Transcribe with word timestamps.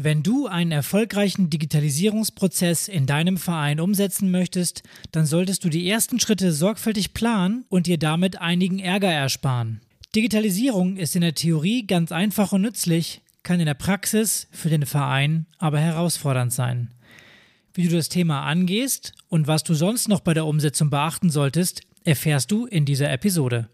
Wenn 0.00 0.22
du 0.22 0.46
einen 0.46 0.70
erfolgreichen 0.70 1.50
Digitalisierungsprozess 1.50 2.86
in 2.86 3.06
deinem 3.06 3.36
Verein 3.36 3.80
umsetzen 3.80 4.30
möchtest, 4.30 4.84
dann 5.10 5.26
solltest 5.26 5.64
du 5.64 5.70
die 5.70 5.90
ersten 5.90 6.20
Schritte 6.20 6.52
sorgfältig 6.52 7.14
planen 7.14 7.64
und 7.68 7.88
dir 7.88 7.98
damit 7.98 8.40
einigen 8.40 8.78
Ärger 8.78 9.10
ersparen. 9.10 9.80
Digitalisierung 10.14 10.98
ist 10.98 11.16
in 11.16 11.22
der 11.22 11.34
Theorie 11.34 11.84
ganz 11.84 12.12
einfach 12.12 12.52
und 12.52 12.62
nützlich, 12.62 13.22
kann 13.42 13.58
in 13.58 13.66
der 13.66 13.74
Praxis 13.74 14.46
für 14.52 14.68
den 14.68 14.86
Verein 14.86 15.46
aber 15.58 15.80
herausfordernd 15.80 16.52
sein. 16.52 16.94
Wie 17.74 17.88
du 17.88 17.96
das 17.96 18.08
Thema 18.08 18.42
angehst 18.42 19.14
und 19.28 19.48
was 19.48 19.64
du 19.64 19.74
sonst 19.74 20.08
noch 20.08 20.20
bei 20.20 20.32
der 20.32 20.46
Umsetzung 20.46 20.90
beachten 20.90 21.30
solltest, 21.30 21.80
erfährst 22.04 22.52
du 22.52 22.66
in 22.66 22.84
dieser 22.84 23.10
Episode. 23.10 23.68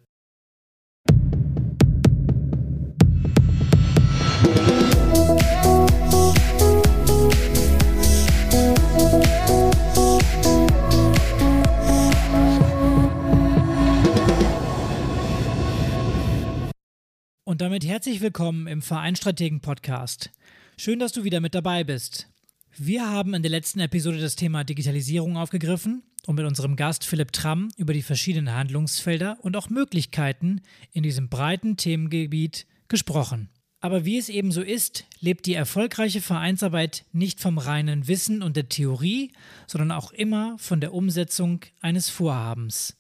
Und 17.54 17.60
damit 17.60 17.86
herzlich 17.86 18.20
willkommen 18.20 18.66
im 18.66 18.82
Vereinstrategen 18.82 19.60
Podcast. 19.60 20.32
Schön, 20.76 20.98
dass 20.98 21.12
du 21.12 21.22
wieder 21.22 21.38
mit 21.38 21.54
dabei 21.54 21.84
bist. 21.84 22.28
Wir 22.76 23.08
haben 23.08 23.32
in 23.32 23.42
der 23.42 23.50
letzten 23.52 23.78
Episode 23.78 24.18
das 24.18 24.34
Thema 24.34 24.64
Digitalisierung 24.64 25.36
aufgegriffen 25.36 26.02
und 26.26 26.34
mit 26.34 26.46
unserem 26.46 26.74
Gast 26.74 27.04
Philipp 27.04 27.30
Tramm 27.30 27.68
über 27.76 27.92
die 27.92 28.02
verschiedenen 28.02 28.52
Handlungsfelder 28.52 29.38
und 29.40 29.56
auch 29.56 29.70
Möglichkeiten 29.70 30.62
in 30.90 31.04
diesem 31.04 31.28
breiten 31.28 31.76
Themengebiet 31.76 32.66
gesprochen. 32.88 33.50
Aber 33.80 34.04
wie 34.04 34.18
es 34.18 34.28
eben 34.28 34.50
so 34.50 34.60
ist, 34.60 35.04
lebt 35.20 35.46
die 35.46 35.54
erfolgreiche 35.54 36.22
Vereinsarbeit 36.22 37.04
nicht 37.12 37.38
vom 37.38 37.58
reinen 37.58 38.08
Wissen 38.08 38.42
und 38.42 38.56
der 38.56 38.68
Theorie, 38.68 39.30
sondern 39.68 39.92
auch 39.92 40.10
immer 40.10 40.58
von 40.58 40.80
der 40.80 40.92
Umsetzung 40.92 41.60
eines 41.80 42.08
Vorhabens. 42.08 42.96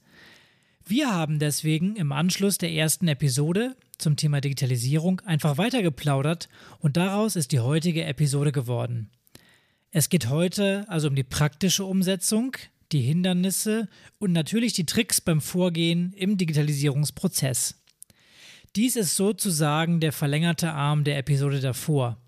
Wir 0.86 1.10
haben 1.10 1.40
deswegen 1.40 1.96
im 1.96 2.12
Anschluss 2.12 2.58
der 2.58 2.70
ersten 2.70 3.08
Episode 3.08 3.74
zum 3.98 4.16
Thema 4.16 4.40
Digitalisierung 4.40 5.20
einfach 5.20 5.58
weitergeplaudert 5.58 6.48
und 6.78 6.96
daraus 6.96 7.36
ist 7.36 7.52
die 7.52 7.60
heutige 7.60 8.04
Episode 8.04 8.52
geworden. 8.52 9.10
Es 9.90 10.08
geht 10.08 10.28
heute 10.28 10.84
also 10.88 11.08
um 11.08 11.14
die 11.14 11.22
praktische 11.22 11.84
Umsetzung, 11.84 12.56
die 12.92 13.00
Hindernisse 13.00 13.88
und 14.18 14.32
natürlich 14.32 14.72
die 14.72 14.86
Tricks 14.86 15.20
beim 15.20 15.40
Vorgehen 15.40 16.12
im 16.14 16.36
Digitalisierungsprozess. 16.36 17.80
Dies 18.76 18.96
ist 18.96 19.14
sozusagen 19.14 20.00
der 20.00 20.12
verlängerte 20.12 20.72
Arm 20.72 21.04
der 21.04 21.18
Episode 21.18 21.60
davor. 21.60 22.18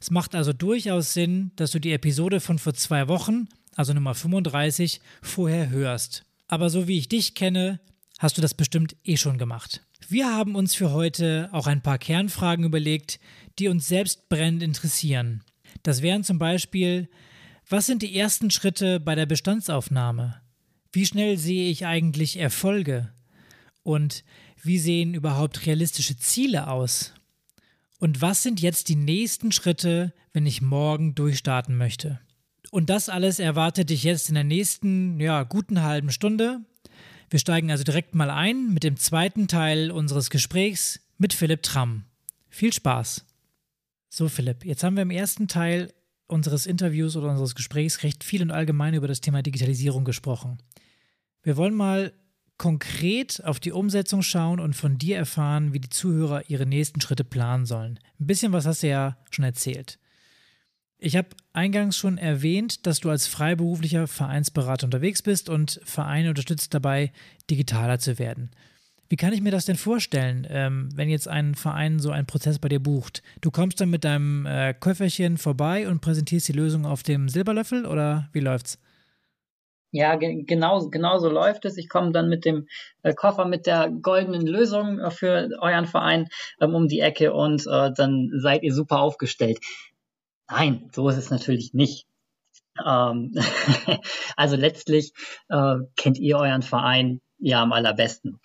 Es 0.00 0.10
macht 0.10 0.34
also 0.34 0.52
durchaus 0.52 1.14
Sinn, 1.14 1.52
dass 1.56 1.70
du 1.70 1.78
die 1.78 1.92
Episode 1.92 2.40
von 2.40 2.58
vor 2.58 2.74
zwei 2.74 3.08
Wochen, 3.08 3.48
also 3.74 3.92
Nummer 3.92 4.14
35, 4.14 5.00
vorher 5.22 5.70
hörst. 5.70 6.24
Aber 6.46 6.70
so 6.70 6.86
wie 6.88 6.98
ich 6.98 7.08
dich 7.08 7.34
kenne, 7.34 7.80
hast 8.18 8.36
du 8.36 8.42
das 8.42 8.54
bestimmt 8.54 8.96
eh 9.04 9.16
schon 9.16 9.38
gemacht. 9.38 9.83
Wir 10.08 10.34
haben 10.34 10.54
uns 10.54 10.74
für 10.74 10.92
heute 10.92 11.48
auch 11.52 11.66
ein 11.66 11.82
paar 11.82 11.98
Kernfragen 11.98 12.64
überlegt, 12.64 13.20
die 13.58 13.68
uns 13.68 13.88
selbst 13.88 14.28
brennend 14.28 14.62
interessieren. 14.62 15.42
Das 15.82 16.02
wären 16.02 16.24
zum 16.24 16.38
Beispiel, 16.38 17.08
was 17.68 17.86
sind 17.86 18.02
die 18.02 18.16
ersten 18.18 18.50
Schritte 18.50 19.00
bei 19.00 19.14
der 19.14 19.26
Bestandsaufnahme? 19.26 20.40
Wie 20.92 21.06
schnell 21.06 21.38
sehe 21.38 21.70
ich 21.70 21.86
eigentlich 21.86 22.38
Erfolge? 22.38 23.12
Und 23.82 24.24
wie 24.62 24.78
sehen 24.78 25.14
überhaupt 25.14 25.66
realistische 25.66 26.16
Ziele 26.16 26.68
aus? 26.68 27.14
Und 27.98 28.20
was 28.20 28.42
sind 28.42 28.60
jetzt 28.60 28.88
die 28.88 28.96
nächsten 28.96 29.52
Schritte, 29.52 30.12
wenn 30.32 30.46
ich 30.46 30.60
morgen 30.60 31.14
durchstarten 31.14 31.76
möchte? 31.76 32.20
Und 32.70 32.90
das 32.90 33.08
alles 33.08 33.38
erwartet 33.38 33.90
dich 33.90 34.02
jetzt 34.02 34.28
in 34.28 34.34
der 34.34 34.44
nächsten, 34.44 35.20
ja, 35.20 35.42
guten 35.44 35.82
halben 35.82 36.10
Stunde. 36.10 36.60
Wir 37.30 37.38
steigen 37.38 37.70
also 37.70 37.84
direkt 37.84 38.14
mal 38.14 38.30
ein 38.30 38.72
mit 38.72 38.84
dem 38.84 38.96
zweiten 38.96 39.48
Teil 39.48 39.90
unseres 39.90 40.30
Gesprächs 40.30 41.00
mit 41.18 41.32
Philipp 41.32 41.62
Tramm. 41.62 42.04
Viel 42.48 42.72
Spaß. 42.72 43.24
So, 44.08 44.28
Philipp, 44.28 44.64
jetzt 44.64 44.84
haben 44.84 44.96
wir 44.96 45.02
im 45.02 45.10
ersten 45.10 45.48
Teil 45.48 45.92
unseres 46.26 46.66
Interviews 46.66 47.16
oder 47.16 47.30
unseres 47.30 47.54
Gesprächs 47.54 48.02
recht 48.02 48.24
viel 48.24 48.42
und 48.42 48.50
allgemein 48.50 48.94
über 48.94 49.08
das 49.08 49.20
Thema 49.20 49.42
Digitalisierung 49.42 50.04
gesprochen. 50.04 50.58
Wir 51.42 51.56
wollen 51.56 51.74
mal 51.74 52.12
konkret 52.56 53.44
auf 53.44 53.58
die 53.58 53.72
Umsetzung 53.72 54.22
schauen 54.22 54.60
und 54.60 54.74
von 54.74 54.98
dir 54.98 55.16
erfahren, 55.16 55.72
wie 55.72 55.80
die 55.80 55.90
Zuhörer 55.90 56.48
ihre 56.48 56.66
nächsten 56.66 57.00
Schritte 57.00 57.24
planen 57.24 57.66
sollen. 57.66 57.98
Ein 58.20 58.26
bisschen 58.26 58.52
was 58.52 58.66
hast 58.66 58.82
du 58.82 58.88
ja 58.88 59.18
schon 59.30 59.44
erzählt. 59.44 59.98
Ich 61.04 61.18
habe 61.18 61.28
eingangs 61.52 61.98
schon 61.98 62.16
erwähnt, 62.16 62.86
dass 62.86 62.98
du 62.98 63.10
als 63.10 63.26
freiberuflicher 63.26 64.06
Vereinsberater 64.06 64.86
unterwegs 64.86 65.20
bist 65.20 65.50
und 65.50 65.78
Vereine 65.84 66.30
unterstützt 66.30 66.72
dabei, 66.72 67.12
digitaler 67.50 67.98
zu 67.98 68.18
werden. 68.18 68.52
Wie 69.10 69.16
kann 69.16 69.34
ich 69.34 69.42
mir 69.42 69.50
das 69.50 69.66
denn 69.66 69.76
vorstellen, 69.76 70.46
ähm, 70.48 70.88
wenn 70.94 71.10
jetzt 71.10 71.28
ein 71.28 71.56
Verein 71.56 71.98
so 71.98 72.10
einen 72.10 72.26
Prozess 72.26 72.58
bei 72.58 72.70
dir 72.70 72.80
bucht? 72.80 73.22
Du 73.42 73.50
kommst 73.50 73.82
dann 73.82 73.90
mit 73.90 74.02
deinem 74.04 74.46
äh, 74.46 74.72
Köfferchen 74.72 75.36
vorbei 75.36 75.88
und 75.88 76.00
präsentierst 76.00 76.48
die 76.48 76.54
Lösung 76.54 76.86
auf 76.86 77.02
dem 77.02 77.28
Silberlöffel 77.28 77.84
oder 77.84 78.30
wie 78.32 78.40
läuft's? 78.40 78.78
Ja, 79.90 80.16
ge 80.16 80.42
genau, 80.44 80.88
genau 80.88 81.18
so 81.18 81.28
läuft 81.28 81.66
es. 81.66 81.76
Ich 81.76 81.90
komme 81.90 82.12
dann 82.12 82.30
mit 82.30 82.46
dem 82.46 82.66
äh, 83.02 83.12
Koffer 83.12 83.44
mit 83.44 83.66
der 83.66 83.90
goldenen 83.90 84.46
Lösung 84.46 84.98
für 85.10 85.50
euren 85.60 85.84
Verein 85.84 86.28
ähm, 86.62 86.74
um 86.74 86.88
die 86.88 87.00
Ecke 87.00 87.34
und 87.34 87.66
äh, 87.66 87.92
dann 87.94 88.30
seid 88.38 88.62
ihr 88.62 88.72
super 88.72 89.00
aufgestellt. 89.00 89.58
Nein, 90.48 90.90
so 90.92 91.08
ist 91.08 91.16
es 91.16 91.30
natürlich 91.30 91.74
nicht. 91.74 92.06
Ähm, 92.84 93.32
also 94.36 94.56
letztlich 94.56 95.12
äh, 95.48 95.76
kennt 95.96 96.18
ihr 96.18 96.38
euren 96.38 96.62
Verein 96.62 97.20
ja 97.38 97.62
am 97.62 97.72
allerbesten. 97.72 98.40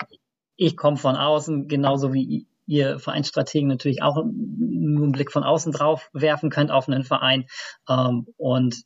Ich 0.56 0.78
komme 0.78 0.98
von 0.98 1.16
außen, 1.16 1.68
genauso 1.68 2.14
wie 2.14 2.48
ihr 2.68 3.00
Vereinsstrategen 3.00 3.68
natürlich 3.68 4.04
auch 4.04 4.16
nur 4.16 5.04
einen 5.04 5.12
Blick 5.12 5.32
von 5.32 5.44
außen 5.44 5.72
drauf 5.72 6.10
werfen 6.14 6.50
könnt 6.50 6.72
auf 6.72 6.88
einen 6.88 7.04
Verein 7.04 7.46
ähm, 7.90 8.28
und 8.38 8.84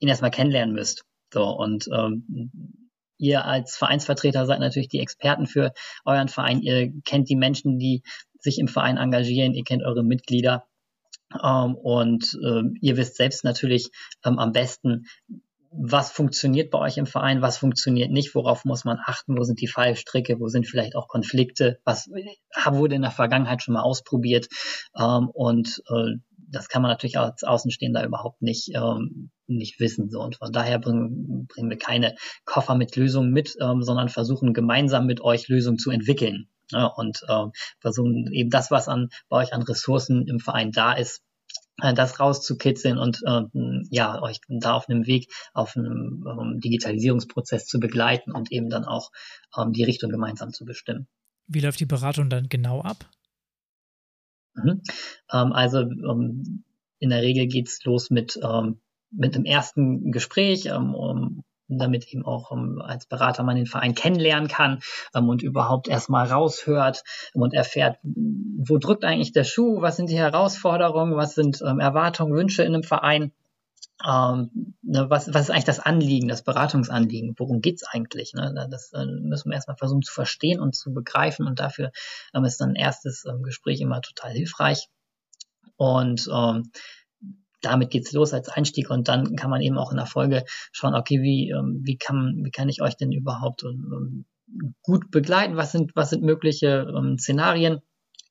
ihn 0.00 0.08
erstmal 0.08 0.32
kennenlernen 0.32 0.74
müsst. 0.74 1.04
So 1.32 1.44
und 1.44 1.88
ähm, 1.92 2.88
ihr 3.18 3.44
als 3.44 3.76
Vereinsvertreter 3.76 4.46
seid 4.46 4.60
natürlich 4.60 4.88
die 4.88 4.98
Experten 4.98 5.46
für 5.46 5.72
euren 6.04 6.28
Verein. 6.28 6.62
Ihr 6.62 6.92
kennt 7.04 7.28
die 7.28 7.36
Menschen, 7.36 7.78
die 7.78 8.02
sich 8.40 8.58
im 8.58 8.66
Verein 8.66 8.96
engagieren. 8.96 9.54
Ihr 9.54 9.64
kennt 9.64 9.84
eure 9.84 10.02
Mitglieder. 10.02 10.66
Ähm, 11.42 11.74
und 11.74 12.38
ähm, 12.44 12.76
ihr 12.80 12.96
wisst 12.96 13.16
selbst 13.16 13.44
natürlich 13.44 13.90
ähm, 14.24 14.38
am 14.38 14.52
besten, 14.52 15.06
was 15.72 16.10
funktioniert 16.10 16.70
bei 16.70 16.78
euch 16.80 16.98
im 16.98 17.06
Verein, 17.06 17.42
was 17.42 17.58
funktioniert 17.58 18.10
nicht, 18.10 18.34
worauf 18.34 18.64
muss 18.64 18.84
man 18.84 18.98
achten, 19.04 19.38
wo 19.38 19.44
sind 19.44 19.60
die 19.60 19.68
Fallstricke, 19.68 20.40
wo 20.40 20.48
sind 20.48 20.66
vielleicht 20.66 20.96
auch 20.96 21.06
Konflikte, 21.06 21.78
was 21.84 22.08
wurde 22.08 22.96
in 22.96 23.02
der 23.02 23.12
Vergangenheit 23.12 23.62
schon 23.62 23.74
mal 23.74 23.82
ausprobiert. 23.82 24.48
Ähm, 24.98 25.28
und 25.32 25.82
äh, 25.88 26.16
das 26.50 26.68
kann 26.68 26.82
man 26.82 26.90
natürlich 26.90 27.18
als 27.18 27.44
Außenstehender 27.44 28.04
überhaupt 28.04 28.42
nicht, 28.42 28.72
ähm, 28.74 29.30
nicht 29.46 29.78
wissen. 29.78 30.10
So. 30.10 30.20
Und 30.20 30.36
von 30.36 30.52
daher 30.52 30.78
bringen, 30.78 31.46
bringen 31.46 31.70
wir 31.70 31.78
keine 31.78 32.16
Koffer 32.44 32.74
mit 32.74 32.96
Lösungen 32.96 33.30
mit, 33.30 33.54
ähm, 33.60 33.82
sondern 33.82 34.08
versuchen 34.08 34.52
gemeinsam 34.52 35.06
mit 35.06 35.20
euch 35.20 35.48
Lösungen 35.48 35.78
zu 35.78 35.90
entwickeln. 35.90 36.48
Ja, 36.70 36.86
und 36.86 37.22
äh, 37.28 37.46
versuchen 37.80 38.30
eben 38.32 38.50
das, 38.50 38.70
was 38.70 38.88
an, 38.88 39.08
bei 39.28 39.38
euch 39.38 39.52
an 39.52 39.62
Ressourcen 39.62 40.26
im 40.26 40.38
Verein 40.38 40.72
da 40.72 40.92
ist, 40.92 41.22
äh, 41.82 41.94
das 41.94 42.20
rauszukitzeln 42.20 42.98
und 42.98 43.20
äh, 43.26 43.42
ja, 43.90 44.20
euch 44.22 44.40
da 44.48 44.74
auf 44.74 44.88
einem 44.88 45.06
Weg, 45.06 45.32
auf 45.52 45.76
einem 45.76 46.24
um, 46.26 46.60
Digitalisierungsprozess 46.60 47.66
zu 47.66 47.80
begleiten 47.80 48.32
und 48.32 48.52
eben 48.52 48.70
dann 48.70 48.84
auch 48.84 49.10
ähm, 49.56 49.72
die 49.72 49.84
Richtung 49.84 50.10
gemeinsam 50.10 50.52
zu 50.52 50.64
bestimmen. 50.64 51.08
Wie 51.46 51.60
läuft 51.60 51.80
die 51.80 51.86
Beratung 51.86 52.30
dann 52.30 52.48
genau 52.48 52.80
ab? 52.82 53.08
Mhm. 54.54 54.82
Ähm, 55.32 55.52
also 55.52 55.80
ähm, 55.80 56.64
in 56.98 57.10
der 57.10 57.22
Regel 57.22 57.46
geht's 57.46 57.84
los 57.84 58.10
mit, 58.10 58.38
ähm, 58.42 58.80
mit 59.10 59.34
dem 59.34 59.44
ersten 59.44 60.12
Gespräch, 60.12 60.66
ähm, 60.66 60.94
um, 60.94 61.44
damit 61.78 62.12
eben 62.12 62.24
auch 62.24 62.50
um, 62.50 62.80
als 62.80 63.06
Berater 63.06 63.42
man 63.42 63.56
den 63.56 63.66
Verein 63.66 63.94
kennenlernen 63.94 64.48
kann 64.48 64.80
ähm, 65.14 65.28
und 65.28 65.42
überhaupt 65.42 65.88
erstmal 65.88 66.26
raushört 66.26 67.02
und 67.34 67.54
erfährt, 67.54 67.98
wo 68.02 68.78
drückt 68.78 69.04
eigentlich 69.04 69.32
der 69.32 69.44
Schuh, 69.44 69.80
was 69.80 69.96
sind 69.96 70.10
die 70.10 70.18
Herausforderungen, 70.18 71.16
was 71.16 71.34
sind 71.34 71.62
ähm, 71.66 71.80
Erwartungen, 71.80 72.34
Wünsche 72.34 72.62
in 72.62 72.74
einem 72.74 72.82
Verein. 72.82 73.32
Ähm, 74.06 74.76
ne, 74.82 75.10
was, 75.10 75.32
was 75.34 75.42
ist 75.42 75.50
eigentlich 75.50 75.64
das 75.64 75.80
Anliegen, 75.80 76.28
das 76.28 76.42
Beratungsanliegen? 76.42 77.34
Worum 77.36 77.60
geht's 77.60 77.84
eigentlich? 77.84 78.32
Ne? 78.32 78.66
Das 78.70 78.92
äh, 78.92 79.04
müssen 79.04 79.50
wir 79.50 79.56
erstmal 79.56 79.76
versuchen 79.76 80.02
zu 80.02 80.12
verstehen 80.12 80.58
und 80.58 80.74
zu 80.74 80.94
begreifen 80.94 81.46
und 81.46 81.60
dafür 81.60 81.92
ähm, 82.34 82.44
ist 82.44 82.62
ein 82.62 82.76
erstes 82.76 83.26
ähm, 83.26 83.42
Gespräch 83.42 83.80
immer 83.80 84.00
total 84.00 84.32
hilfreich. 84.32 84.88
Und 85.76 86.28
ähm, 86.32 86.70
damit 87.60 87.90
geht's 87.90 88.12
los 88.12 88.32
als 88.32 88.48
Einstieg 88.48 88.90
und 88.90 89.08
dann 89.08 89.36
kann 89.36 89.50
man 89.50 89.60
eben 89.60 89.78
auch 89.78 89.90
in 89.90 89.96
der 89.96 90.06
Folge 90.06 90.44
schauen, 90.72 90.94
okay, 90.94 91.20
wie, 91.22 91.50
ähm, 91.50 91.80
wie, 91.84 91.96
kann, 91.96 92.40
wie 92.44 92.50
kann 92.50 92.68
ich 92.68 92.82
euch 92.82 92.96
denn 92.96 93.12
überhaupt 93.12 93.64
ähm, 93.64 94.24
gut 94.82 95.10
begleiten? 95.10 95.56
Was 95.56 95.72
sind, 95.72 95.92
was 95.94 96.10
sind 96.10 96.22
mögliche 96.22 96.86
ähm, 96.96 97.18
Szenarien? 97.18 97.80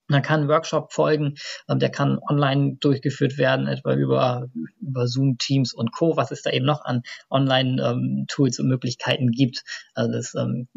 Man 0.08 0.24
kann 0.24 0.42
einen 0.42 0.50
Workshop 0.50 0.92
folgen, 0.92 1.36
ähm, 1.70 1.78
der 1.78 1.92
kann 1.92 2.20
online 2.28 2.78
durchgeführt 2.80 3.38
werden, 3.38 3.68
etwa 3.68 3.94
über, 3.94 4.48
über 4.81 5.08
Zoom, 5.08 5.38
Teams 5.38 5.74
und 5.74 5.92
Co., 5.92 6.18
was 6.18 6.31
es 6.31 6.42
da 6.42 6.50
eben 6.50 6.66
noch 6.66 6.84
an 6.84 7.04
Online-Tools 7.30 8.60
ähm, 8.60 8.66
und 8.66 8.70
Möglichkeiten 8.70 9.30
gibt. 9.31 9.64
Also 9.94 10.12
das 10.12 10.34
ähm, 10.34 10.68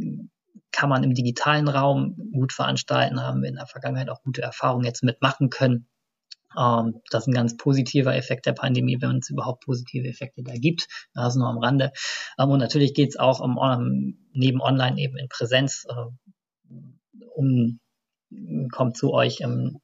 kann 0.70 0.90
man 0.90 1.02
im 1.02 1.14
digitalen 1.14 1.68
Raum 1.68 2.16
gut 2.32 2.52
veranstalten, 2.52 3.22
haben 3.22 3.42
wir 3.42 3.48
in 3.48 3.56
der 3.56 3.66
Vergangenheit 3.66 4.10
auch 4.10 4.22
gute 4.22 4.42
Erfahrungen 4.42 4.84
jetzt 4.84 5.02
mitmachen 5.02 5.48
können. 5.48 5.88
Ähm, 6.58 7.00
das 7.10 7.22
ist 7.22 7.28
ein 7.28 7.34
ganz 7.34 7.56
positiver 7.56 8.14
Effekt 8.14 8.46
der 8.46 8.52
Pandemie, 8.52 8.98
wenn 9.00 9.18
es 9.18 9.30
überhaupt 9.30 9.64
positive 9.64 10.08
Effekte 10.08 10.42
da 10.42 10.54
gibt. 10.54 10.86
Das 11.14 11.34
ist 11.34 11.38
nur 11.38 11.48
am 11.48 11.58
Rande. 11.58 11.92
Ähm, 12.38 12.50
und 12.50 12.58
natürlich 12.58 12.94
geht 12.94 13.10
es 13.10 13.18
auch 13.18 13.40
um, 13.40 13.58
um, 13.58 14.18
neben 14.32 14.60
Online 14.60 14.98
eben 15.00 15.16
in 15.16 15.28
Präsenz 15.28 15.86
äh, 15.88 16.74
um 17.34 17.80
kommt 18.70 18.96
zu 18.96 19.12
euch 19.12 19.40
im 19.40 19.78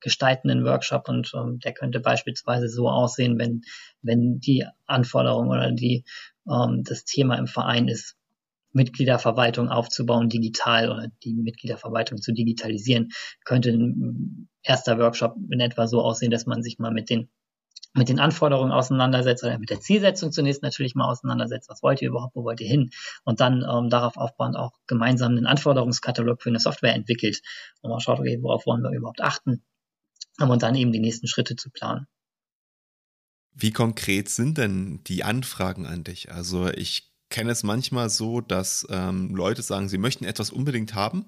gestaltenden 0.00 0.64
Workshop 0.64 1.08
und 1.08 1.32
ähm, 1.34 1.58
der 1.60 1.72
könnte 1.72 2.00
beispielsweise 2.00 2.68
so 2.68 2.88
aussehen, 2.88 3.38
wenn, 3.38 3.62
wenn 4.02 4.40
die 4.40 4.66
Anforderung 4.86 5.48
oder 5.48 5.70
die, 5.70 6.04
ähm, 6.50 6.82
das 6.84 7.04
Thema 7.04 7.36
im 7.36 7.46
Verein 7.46 7.88
ist, 7.88 8.16
Mitgliederverwaltung 8.72 9.68
aufzubauen, 9.68 10.28
digital 10.28 10.90
oder 10.90 11.08
die 11.22 11.34
Mitgliederverwaltung 11.34 12.20
zu 12.20 12.32
digitalisieren, 12.32 13.10
könnte 13.44 13.70
ein 13.70 14.48
erster 14.62 14.98
Workshop 14.98 15.36
in 15.50 15.60
etwa 15.60 15.86
so 15.86 16.02
aussehen, 16.02 16.30
dass 16.30 16.46
man 16.46 16.62
sich 16.62 16.78
mal 16.78 16.92
mit 16.92 17.10
den 17.10 17.28
mit 17.94 18.08
den 18.08 18.20
Anforderungen 18.20 18.72
auseinandersetzt 18.72 19.44
oder 19.44 19.58
mit 19.58 19.68
der 19.68 19.80
Zielsetzung 19.80 20.32
zunächst 20.32 20.62
natürlich 20.62 20.94
mal 20.94 21.10
auseinandersetzt, 21.10 21.68
was 21.68 21.82
wollt 21.82 22.00
ihr 22.00 22.08
überhaupt, 22.08 22.34
wo 22.34 22.44
wollt 22.44 22.60
ihr 22.60 22.68
hin 22.68 22.90
und 23.24 23.40
dann 23.40 23.64
ähm, 23.70 23.90
darauf 23.90 24.16
aufbauend 24.16 24.56
auch 24.56 24.72
gemeinsam 24.86 25.32
einen 25.32 25.46
Anforderungskatalog 25.46 26.42
für 26.42 26.48
eine 26.48 26.58
Software 26.58 26.94
entwickelt 26.94 27.42
und 27.82 27.90
mal 27.90 28.00
schaut, 28.00 28.18
okay, 28.18 28.38
worauf 28.40 28.64
wollen 28.66 28.82
wir 28.82 28.90
überhaupt 28.90 29.20
achten 29.20 29.62
um, 30.40 30.48
und 30.48 30.62
dann 30.62 30.74
eben 30.74 30.92
die 30.92 31.00
nächsten 31.00 31.26
Schritte 31.26 31.56
zu 31.56 31.70
planen. 31.70 32.06
Wie 33.54 33.72
konkret 33.72 34.30
sind 34.30 34.56
denn 34.56 35.04
die 35.06 35.24
Anfragen 35.24 35.86
an 35.86 36.04
dich? 36.04 36.32
Also 36.32 36.68
ich 36.68 37.11
kenne 37.32 37.50
es 37.50 37.64
manchmal 37.64 38.10
so, 38.10 38.40
dass 38.40 38.86
ähm, 38.90 39.34
Leute 39.34 39.62
sagen, 39.62 39.88
sie 39.88 39.98
möchten 39.98 40.24
etwas 40.24 40.50
unbedingt 40.50 40.94
haben 40.94 41.24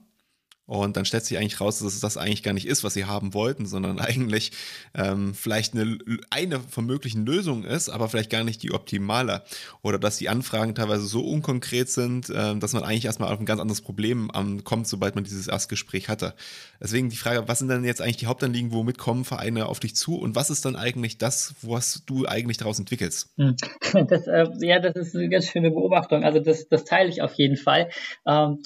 und 0.66 0.96
dann 0.96 1.04
stellt 1.04 1.24
sich 1.24 1.36
eigentlich 1.36 1.60
raus, 1.60 1.80
dass 1.80 1.92
es 1.92 2.00
das 2.00 2.16
eigentlich 2.16 2.42
gar 2.42 2.54
nicht 2.54 2.66
ist, 2.66 2.84
was 2.84 2.94
sie 2.94 3.04
haben 3.04 3.34
wollten, 3.34 3.66
sondern 3.66 3.98
eigentlich 4.00 4.52
ähm, 4.94 5.34
vielleicht 5.34 5.74
eine, 5.74 5.98
eine 6.30 6.60
von 6.60 6.86
möglichen 6.86 7.26
Lösungen 7.26 7.64
ist, 7.64 7.90
aber 7.90 8.08
vielleicht 8.08 8.30
gar 8.30 8.44
nicht 8.44 8.62
die 8.62 8.72
optimale. 8.72 9.42
Oder 9.82 9.98
dass 9.98 10.16
die 10.16 10.28
Anfragen 10.28 10.74
teilweise 10.74 11.04
so 11.06 11.20
unkonkret 11.20 11.90
sind, 11.90 12.30
äh, 12.30 12.56
dass 12.56 12.72
man 12.72 12.82
eigentlich 12.82 13.04
erstmal 13.04 13.32
auf 13.32 13.38
ein 13.38 13.46
ganz 13.46 13.60
anderes 13.60 13.82
Problem 13.82 14.30
ähm, 14.34 14.64
kommt, 14.64 14.88
sobald 14.88 15.14
man 15.14 15.24
dieses 15.24 15.48
Erstgespräch 15.48 16.08
hatte. 16.08 16.34
Deswegen 16.80 17.10
die 17.10 17.16
Frage, 17.16 17.46
was 17.46 17.58
sind 17.58 17.68
denn 17.68 17.84
jetzt 17.84 18.00
eigentlich 18.00 18.16
die 18.16 18.26
Hauptanliegen, 18.26 18.72
womit 18.72 18.96
kommen 18.96 19.24
Vereine 19.24 19.66
auf 19.66 19.80
dich 19.80 19.94
zu 19.94 20.16
und 20.16 20.34
was 20.34 20.48
ist 20.48 20.64
dann 20.64 20.76
eigentlich 20.76 21.18
das, 21.18 21.54
was 21.60 22.02
du 22.06 22.26
eigentlich 22.26 22.56
daraus 22.56 22.78
entwickelst? 22.78 23.30
Hm. 23.36 23.56
Das, 24.14 24.26
äh, 24.26 24.46
ja, 24.60 24.80
das 24.80 24.96
ist 24.96 25.16
eine 25.16 25.28
ganz 25.28 25.46
schöne 25.46 25.70
Beobachtung. 25.70 26.24
Also 26.24 26.40
das, 26.40 26.68
das 26.68 26.84
teile 26.84 27.08
ich 27.08 27.22
auf 27.22 27.34
jeden 27.34 27.56
Fall. 27.56 27.90
Ähm, 28.26 28.58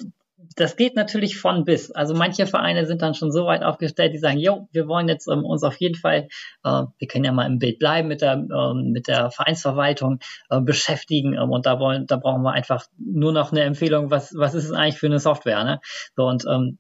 das 0.57 0.77
geht 0.77 0.97
natürlich 0.97 1.39
von 1.39 1.65
bis. 1.65 1.91
Also 1.91 2.15
manche 2.15 2.47
Vereine 2.47 2.87
sind 2.87 3.03
dann 3.03 3.15
schon 3.15 3.31
so 3.31 3.47
weit 3.47 3.63
aufgestellt, 3.63 4.15
die 4.15 4.19
sagen, 4.19 4.39
jo, 4.39 4.69
wir 4.73 4.89
wollen 4.89 5.09
jetzt 5.09 5.29
ähm, 5.29 5.45
uns 5.45 5.63
auf 5.63 5.77
jeden 5.81 5.95
Fall, 5.95 6.29
äh, 6.65 6.83
wir 6.99 7.09
können 7.09 7.25
ja 7.25 7.33
mal 7.33 7.47
im 7.47 7.59
Bild 7.59 7.79
bleiben 7.79 8.09
mit 8.09 8.23
der, 8.23 8.35
ähm, 8.35 8.91
mit 8.93 9.09
der 9.09 9.31
Vereinsverwaltung 9.31 10.21
äh, 10.51 10.61
beschäftigen 10.61 11.35
ähm, 11.35 11.51
und 11.51 11.67
da 11.67 11.79
wollen, 11.79 12.07
da 12.07 12.17
brauchen 12.17 12.43
wir 12.43 12.53
einfach 12.53 12.87
nur 12.99 13.33
noch 13.33 13.53
eine 13.53 13.63
Empfehlung, 13.63 14.11
was, 14.11 14.35
was 14.37 14.55
ist 14.55 14.65
es 14.65 14.73
eigentlich 14.73 14.99
für 14.99 15.07
eine 15.07 15.21
Software, 15.21 15.65
ne? 15.65 15.81
So 16.17 16.27
und 16.27 16.45
ähm, 16.51 16.79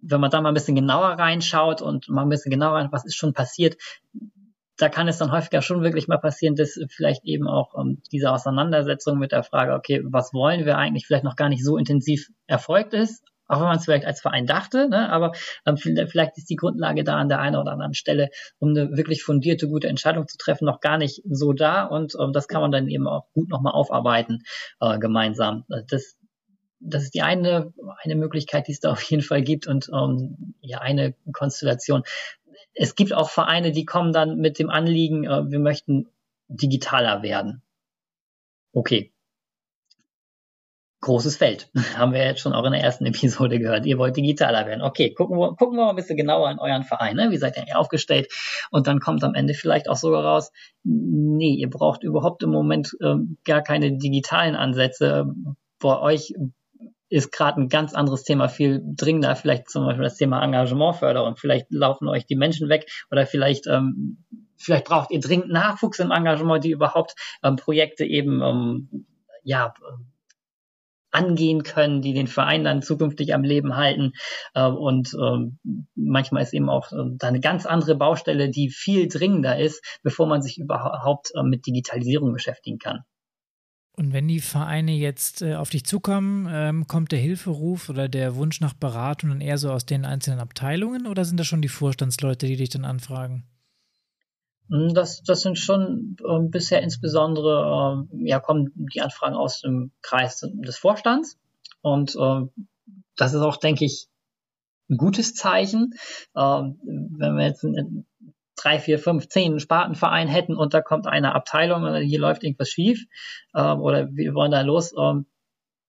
wenn 0.00 0.20
man 0.20 0.30
da 0.30 0.40
mal 0.40 0.50
ein 0.50 0.54
bisschen 0.54 0.76
genauer 0.76 1.08
reinschaut 1.08 1.82
und 1.82 2.08
mal 2.08 2.22
ein 2.22 2.28
bisschen 2.28 2.50
genauer 2.50 2.88
was 2.92 3.04
ist 3.04 3.16
schon 3.16 3.32
passiert, 3.32 3.76
da 4.78 4.88
kann 4.88 5.08
es 5.08 5.18
dann 5.18 5.32
häufiger 5.32 5.60
schon 5.60 5.82
wirklich 5.82 6.08
mal 6.08 6.18
passieren, 6.18 6.54
dass 6.54 6.78
vielleicht 6.88 7.24
eben 7.24 7.46
auch 7.48 7.74
ähm, 7.78 8.00
diese 8.12 8.30
Auseinandersetzung 8.30 9.18
mit 9.18 9.32
der 9.32 9.42
Frage, 9.42 9.74
okay, 9.74 10.02
was 10.04 10.32
wollen 10.32 10.64
wir 10.64 10.78
eigentlich, 10.78 11.06
vielleicht 11.06 11.24
noch 11.24 11.36
gar 11.36 11.48
nicht 11.48 11.64
so 11.64 11.76
intensiv 11.76 12.28
erfolgt 12.46 12.94
ist, 12.94 13.24
auch 13.48 13.60
wenn 13.60 13.66
man 13.66 13.78
es 13.78 13.84
vielleicht 13.84 14.06
als 14.06 14.20
Verein 14.20 14.46
dachte, 14.46 14.88
ne, 14.88 15.10
aber 15.10 15.32
ähm, 15.66 15.76
vielleicht 15.76 16.36
ist 16.36 16.48
die 16.48 16.56
Grundlage 16.56 17.02
da 17.02 17.16
an 17.16 17.28
der 17.28 17.40
einen 17.40 17.56
oder 17.56 17.72
anderen 17.72 17.94
Stelle, 17.94 18.28
um 18.58 18.70
eine 18.70 18.96
wirklich 18.96 19.22
fundierte, 19.22 19.68
gute 19.68 19.88
Entscheidung 19.88 20.28
zu 20.28 20.36
treffen, 20.36 20.66
noch 20.66 20.80
gar 20.80 20.98
nicht 20.98 21.22
so 21.28 21.52
da 21.52 21.84
und 21.84 22.14
ähm, 22.20 22.32
das 22.32 22.46
kann 22.46 22.60
man 22.60 22.70
dann 22.70 22.88
eben 22.88 23.08
auch 23.08 23.26
gut 23.32 23.48
nochmal 23.48 23.72
aufarbeiten 23.72 24.44
äh, 24.80 24.98
gemeinsam. 24.98 25.64
Das, 25.88 26.16
das 26.78 27.02
ist 27.04 27.14
die 27.14 27.22
eine, 27.22 27.72
eine 28.02 28.14
Möglichkeit, 28.14 28.68
die 28.68 28.72
es 28.72 28.80
da 28.80 28.92
auf 28.92 29.02
jeden 29.02 29.22
Fall 29.22 29.42
gibt 29.42 29.66
und 29.66 29.88
ähm, 29.92 30.54
ja 30.60 30.78
eine 30.78 31.14
Konstellation 31.32 32.04
es 32.78 32.94
gibt 32.94 33.12
auch 33.12 33.28
Vereine, 33.28 33.72
die 33.72 33.84
kommen 33.84 34.12
dann 34.12 34.38
mit 34.38 34.58
dem 34.58 34.70
Anliegen, 34.70 35.24
äh, 35.24 35.50
wir 35.50 35.58
möchten 35.58 36.08
digitaler 36.48 37.22
werden. 37.22 37.62
Okay. 38.72 39.12
Großes 41.00 41.36
Feld. 41.36 41.70
Haben 41.96 42.12
wir 42.12 42.24
jetzt 42.24 42.40
schon 42.40 42.52
auch 42.52 42.64
in 42.64 42.72
der 42.72 42.82
ersten 42.82 43.04
Episode 43.06 43.58
gehört. 43.58 43.84
Ihr 43.84 43.98
wollt 43.98 44.16
digitaler 44.16 44.66
werden. 44.66 44.82
Okay, 44.82 45.12
gucken 45.12 45.36
wir, 45.38 45.56
gucken 45.56 45.76
wir 45.76 45.84
mal 45.84 45.90
ein 45.90 45.96
bisschen 45.96 46.16
genauer 46.16 46.50
in 46.52 46.60
euren 46.60 46.84
Verein. 46.84 47.16
Ne? 47.16 47.30
Wie 47.30 47.36
seid 47.36 47.56
ihr 47.56 47.78
aufgestellt? 47.78 48.32
Und 48.70 48.86
dann 48.86 49.00
kommt 49.00 49.24
am 49.24 49.34
Ende 49.34 49.54
vielleicht 49.54 49.88
auch 49.88 49.96
sogar 49.96 50.24
raus, 50.24 50.52
nee, 50.84 51.54
ihr 51.54 51.70
braucht 51.70 52.04
überhaupt 52.04 52.44
im 52.44 52.50
Moment 52.50 52.96
äh, 53.00 53.16
gar 53.44 53.62
keine 53.62 53.98
digitalen 53.98 54.54
Ansätze. 54.54 55.26
Bei 55.80 55.98
euch 55.98 56.34
ist 57.08 57.32
gerade 57.32 57.60
ein 57.60 57.68
ganz 57.68 57.94
anderes 57.94 58.24
Thema, 58.24 58.48
viel 58.48 58.82
dringender, 58.84 59.34
vielleicht 59.36 59.70
zum 59.70 59.86
Beispiel 59.86 60.04
das 60.04 60.16
Thema 60.16 60.42
Engagementförderung. 60.42 61.36
Vielleicht 61.36 61.66
laufen 61.70 62.08
euch 62.08 62.26
die 62.26 62.36
Menschen 62.36 62.68
weg 62.68 62.90
oder 63.10 63.26
vielleicht, 63.26 63.66
ähm, 63.66 64.24
vielleicht 64.56 64.84
braucht 64.84 65.10
ihr 65.10 65.20
dringend 65.20 65.50
Nachwuchs 65.50 65.98
im 65.98 66.10
Engagement, 66.10 66.64
die 66.64 66.72
überhaupt 66.72 67.14
ähm, 67.42 67.56
Projekte 67.56 68.04
eben 68.04 68.42
ähm, 68.42 69.06
ja, 69.42 69.72
angehen 71.10 71.62
können, 71.62 72.02
die 72.02 72.12
den 72.12 72.26
Verein 72.26 72.64
dann 72.64 72.82
zukünftig 72.82 73.34
am 73.34 73.42
Leben 73.42 73.76
halten. 73.76 74.12
Äh, 74.54 74.66
und 74.66 75.14
ähm, 75.14 75.58
manchmal 75.94 76.42
ist 76.42 76.52
eben 76.52 76.68
auch 76.68 76.92
äh, 76.92 77.16
da 77.16 77.28
eine 77.28 77.40
ganz 77.40 77.66
andere 77.66 77.94
Baustelle, 77.94 78.50
die 78.50 78.70
viel 78.70 79.08
dringender 79.08 79.58
ist, 79.58 79.82
bevor 80.02 80.26
man 80.26 80.42
sich 80.42 80.58
überhaupt 80.58 81.30
äh, 81.34 81.42
mit 81.42 81.66
Digitalisierung 81.66 82.32
beschäftigen 82.32 82.78
kann. 82.78 83.04
Und 83.98 84.12
wenn 84.12 84.28
die 84.28 84.38
Vereine 84.38 84.92
jetzt 84.92 85.42
äh, 85.42 85.56
auf 85.56 85.70
dich 85.70 85.84
zukommen, 85.84 86.48
ähm, 86.48 86.86
kommt 86.86 87.10
der 87.10 87.18
Hilferuf 87.18 87.88
oder 87.88 88.08
der 88.08 88.36
Wunsch 88.36 88.60
nach 88.60 88.72
Beratung 88.72 89.30
dann 89.30 89.40
eher 89.40 89.58
so 89.58 89.72
aus 89.72 89.86
den 89.86 90.04
einzelnen 90.04 90.38
Abteilungen 90.38 91.08
oder 91.08 91.24
sind 91.24 91.36
das 91.40 91.48
schon 91.48 91.62
die 91.62 91.68
Vorstandsleute, 91.68 92.46
die 92.46 92.54
dich 92.54 92.68
dann 92.68 92.84
anfragen? 92.84 93.42
Hm, 94.70 94.94
das, 94.94 95.24
das 95.24 95.40
sind 95.40 95.58
schon 95.58 96.16
äh, 96.20 96.38
bisher 96.42 96.80
insbesondere, 96.80 98.06
äh, 98.12 98.28
ja, 98.28 98.38
kommen 98.38 98.70
die 98.94 99.00
Anfragen 99.00 99.34
aus 99.34 99.62
dem 99.62 99.90
Kreis 100.00 100.46
des 100.48 100.78
Vorstands. 100.78 101.36
Und 101.80 102.14
äh, 102.14 102.42
das 103.16 103.34
ist 103.34 103.40
auch, 103.40 103.56
denke 103.56 103.84
ich, 103.84 104.06
ein 104.88 104.96
gutes 104.96 105.34
Zeichen. 105.34 105.94
Ähm, 106.36 106.78
wenn 107.18 107.34
wir 107.34 107.46
jetzt 107.46 107.64
drei, 108.58 108.78
vier, 108.78 108.98
fünf, 108.98 109.28
zehn 109.28 109.58
Spartenverein 109.60 110.28
hätten 110.28 110.56
und 110.56 110.74
da 110.74 110.80
kommt 110.80 111.06
eine 111.06 111.34
Abteilung 111.34 111.84
und 111.84 112.02
hier 112.02 112.20
läuft 112.20 112.44
irgendwas 112.44 112.70
schief 112.70 113.04
ähm, 113.54 113.80
oder 113.80 114.08
wir 114.12 114.34
wollen 114.34 114.50
da 114.50 114.62
los, 114.62 114.92
ähm, 114.98 115.26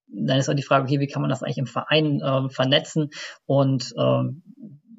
dann 0.07 0.38
ist 0.38 0.49
auch 0.49 0.55
die 0.55 0.63
Frage, 0.63 0.85
okay, 0.85 0.99
wie 0.99 1.07
kann 1.07 1.21
man 1.21 1.29
das 1.29 1.43
eigentlich 1.43 1.59
im 1.59 1.67
Verein 1.67 2.21
ähm, 2.23 2.49
vernetzen? 2.49 3.11
Und 3.45 3.93
ähm, 3.97 4.43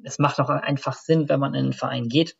es 0.03 0.19
macht 0.19 0.39
auch 0.39 0.49
einfach 0.49 0.93
Sinn, 0.93 1.27
wenn 1.29 1.39
man 1.39 1.53
in 1.53 1.65
einen 1.65 1.73
Verein 1.73 2.07
geht, 2.07 2.37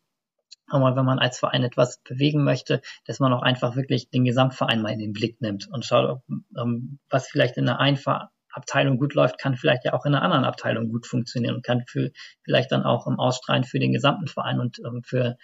aber 0.68 0.96
wenn 0.96 1.06
man 1.06 1.20
als 1.20 1.40
Verein 1.40 1.64
etwas 1.64 2.02
bewegen 2.04 2.44
möchte, 2.44 2.82
dass 3.06 3.20
man 3.20 3.34
auch 3.34 3.42
einfach 3.42 3.76
wirklich 3.76 4.10
den 4.10 4.24
Gesamtverein 4.24 4.82
mal 4.82 4.94
in 4.94 5.00
den 5.00 5.14
Blick 5.14 5.42
nimmt 5.42 5.68
und 5.68 5.86
schaut, 5.86 6.22
ähm, 6.58 7.00
was 7.10 7.28
vielleicht 7.28 7.58
in 7.58 7.68
einer 7.68 7.80
Einfach 7.80 8.30
Abteilung 8.52 8.98
gut 8.98 9.14
läuft, 9.14 9.38
kann 9.38 9.56
vielleicht 9.56 9.86
ja 9.86 9.94
auch 9.94 10.06
in 10.06 10.14
einer 10.14 10.24
anderen 10.24 10.46
Abteilung 10.46 10.90
gut 10.90 11.08
funktionieren 11.08 11.56
und 11.56 11.66
kann 11.66 11.84
für, 11.88 12.12
vielleicht 12.44 12.72
dann 12.72 12.84
auch 12.84 13.08
im 13.08 13.20
Ausstrahlen 13.20 13.64
für 13.64 13.80
den 13.80 13.94
gesamten 13.94 14.28
Verein 14.28 14.60
und 14.60 14.80
ähm, 14.80 15.04
für, 15.04 15.38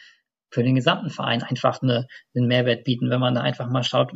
für 0.49 0.63
den 0.63 0.75
gesamten 0.75 1.09
Verein 1.09 1.43
einfach 1.43 1.81
eine, 1.81 2.07
einen 2.35 2.47
Mehrwert 2.47 2.83
bieten, 2.83 3.09
wenn 3.09 3.19
man 3.19 3.35
da 3.35 3.41
einfach 3.41 3.69
mal 3.69 3.83
schaut, 3.83 4.11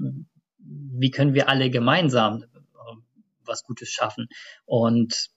wie 0.58 1.12
können 1.12 1.34
wir 1.34 1.50
alle 1.50 1.70
gemeinsam 1.70 2.44
äh, 2.44 2.96
was 3.46 3.64
Gutes 3.64 3.90
schaffen. 3.90 4.28
Und 4.66 5.30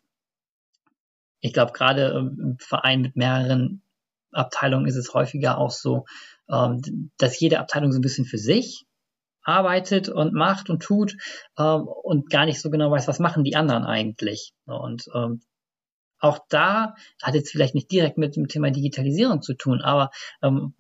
ich 1.40 1.52
glaube, 1.52 1.73
gerade 1.73 2.08
im 2.38 2.56
Verein 2.58 3.02
mit 3.02 3.16
mehreren 3.16 3.82
Abteilungen 4.32 4.87
ist 4.87 4.96
es 4.96 5.14
häufiger 5.14 5.58
auch 5.58 5.70
so, 5.70 6.06
ähm, 6.50 7.11
dass 7.18 7.38
jede 7.38 7.61
Abteilung 7.61 7.92
so 7.92 7.99
ein 7.99 8.02
bisschen 8.02 8.25
für 8.25 8.38
sich 8.38 8.87
arbeitet 9.44 10.08
und 10.08 10.32
macht 10.32 10.70
und 10.70 10.82
tut 10.82 11.16
ähm, 11.58 11.86
und 11.86 12.30
gar 12.30 12.46
nicht 12.46 12.60
so 12.60 12.70
genau 12.70 12.90
weiß, 12.90 13.08
was 13.08 13.18
machen 13.18 13.44
die 13.44 13.56
anderen 13.56 13.84
eigentlich. 13.84 14.52
Und 14.66 15.06
ähm, 15.14 15.42
auch 16.18 16.38
da 16.48 16.94
hat 17.22 17.34
jetzt 17.34 17.50
vielleicht 17.50 17.74
nicht 17.74 17.90
direkt 17.92 18.18
mit 18.18 18.36
dem 18.36 18.48
Thema 18.48 18.70
Digitalisierung 18.70 19.42
zu 19.42 19.54
tun, 19.54 19.82
aber 19.82 20.10
ähm, 20.42 20.74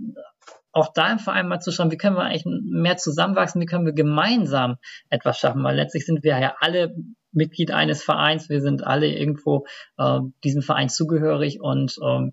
auch 0.72 0.92
da 0.92 1.12
im 1.12 1.18
Verein 1.18 1.46
mal 1.46 1.60
zu 1.60 1.70
schauen, 1.70 1.90
wie 1.92 1.96
können 1.96 2.16
wir 2.16 2.22
eigentlich 2.22 2.46
mehr 2.46 2.96
zusammenwachsen, 2.96 3.60
wie 3.60 3.66
können 3.66 3.86
wir 3.86 3.92
gemeinsam 3.92 4.76
etwas 5.08 5.38
schaffen, 5.38 5.62
weil 5.62 5.76
letztlich 5.76 6.04
sind 6.04 6.24
wir 6.24 6.38
ja 6.38 6.56
alle 6.60 6.96
Mitglied 7.30 7.70
eines 7.70 8.02
Vereins, 8.02 8.48
wir 8.48 8.60
sind 8.60 8.84
alle 8.84 9.08
irgendwo 9.08 9.66
äh, 9.98 10.20
diesem 10.42 10.62
Verein 10.62 10.88
zugehörig 10.88 11.60
und 11.60 11.98
ähm, 12.02 12.32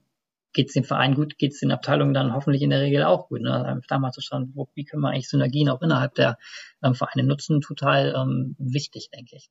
geht 0.53 0.67
es 0.67 0.74
dem 0.74 0.84
Verein 0.84 1.15
gut, 1.15 1.38
geht 1.38 1.53
es 1.53 1.60
den 1.60 1.72
Abteilungen 1.72 2.13
dann 2.13 2.34
hoffentlich 2.34 2.62
in 2.62 2.70
der 2.70 2.81
Regel 2.81 3.03
auch 3.03 3.29
gut. 3.29 3.41
Ne? 3.41 3.53
Also 3.53 3.81
da 3.88 4.00
mal 4.00 4.12
zu 4.12 4.22
schauen, 4.22 4.51
wo, 4.53 4.67
wie 4.74 4.84
können 4.84 5.01
wir 5.01 5.10
eigentlich 5.10 5.29
Synergien 5.29 5.70
auch 5.70 5.81
innerhalb 5.81 6.15
der 6.15 6.38
ähm, 6.84 6.96
Vereine 6.96 7.24
nutzen, 7.24 7.62
total 7.62 8.13
ähm, 8.15 8.55
wichtig, 8.58 9.10
denke 9.13 9.36
ich. 9.36 9.50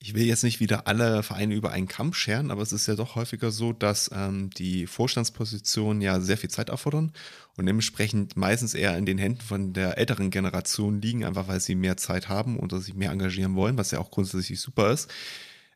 Ich 0.00 0.14
will 0.14 0.24
jetzt 0.24 0.44
nicht 0.44 0.60
wieder 0.60 0.86
alle 0.86 1.24
Vereine 1.24 1.54
über 1.54 1.72
einen 1.72 1.88
Kamm 1.88 2.12
scheren, 2.12 2.52
aber 2.52 2.62
es 2.62 2.72
ist 2.72 2.86
ja 2.86 2.94
doch 2.94 3.16
häufiger 3.16 3.50
so, 3.50 3.72
dass 3.72 4.08
ähm, 4.14 4.48
die 4.50 4.86
Vorstandspositionen 4.86 6.00
ja 6.00 6.20
sehr 6.20 6.38
viel 6.38 6.50
Zeit 6.50 6.68
erfordern 6.68 7.12
und 7.56 7.66
dementsprechend 7.66 8.36
meistens 8.36 8.74
eher 8.74 8.96
in 8.96 9.06
den 9.06 9.18
Händen 9.18 9.40
von 9.40 9.72
der 9.72 9.98
älteren 9.98 10.30
Generation 10.30 11.02
liegen, 11.02 11.24
einfach 11.24 11.48
weil 11.48 11.58
sie 11.58 11.74
mehr 11.74 11.96
Zeit 11.96 12.28
haben 12.28 12.60
und 12.60 12.70
sich 12.80 12.94
mehr 12.94 13.10
engagieren 13.10 13.56
wollen, 13.56 13.76
was 13.76 13.90
ja 13.90 13.98
auch 13.98 14.12
grundsätzlich 14.12 14.60
super 14.60 14.92
ist. 14.92 15.10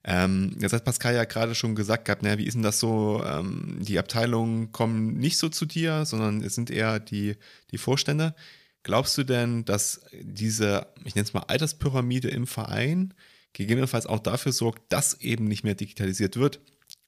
Ähm, 0.05 0.57
jetzt 0.59 0.73
hat 0.73 0.85
Pascal 0.85 1.15
ja 1.15 1.25
gerade 1.25 1.55
schon 1.55 1.75
gesagt 1.75 2.07
gehabt, 2.07 2.23
naja, 2.23 2.39
wie 2.39 2.47
ist 2.47 2.55
denn 2.55 2.63
das 2.63 2.81
so? 2.81 3.23
Ähm, 3.25 3.79
die 3.81 3.99
Abteilungen 3.99 4.73
kommen 4.73 5.15
nicht 5.15 5.39
so 5.39 5.49
zu 5.49 5.65
dir, 5.65 6.05
sondern 6.05 6.43
es 6.43 6.55
sind 6.55 6.71
eher 6.71 6.99
die, 6.99 7.37
die 7.71 7.79
Vorstände. 7.79 8.35
Glaubst 8.83 9.17
du 9.17 9.23
denn, 9.23 9.65
dass 9.65 10.01
diese, 10.21 10.89
ich 11.05 11.15
nenne 11.15 11.25
es 11.27 11.35
mal 11.35 11.45
Alterspyramide 11.47 12.29
im 12.29 12.49
Verein, 12.49 13.15
gegebenenfalls 13.53 14.07
auch 14.07 14.19
dafür 14.19 14.53
sorgt, 14.53 14.93
dass 14.93 15.21
eben 15.21 15.45
nicht 15.45 15.63
mehr 15.63 15.77
digitalisiert 15.77 16.37
wird? 16.37 16.61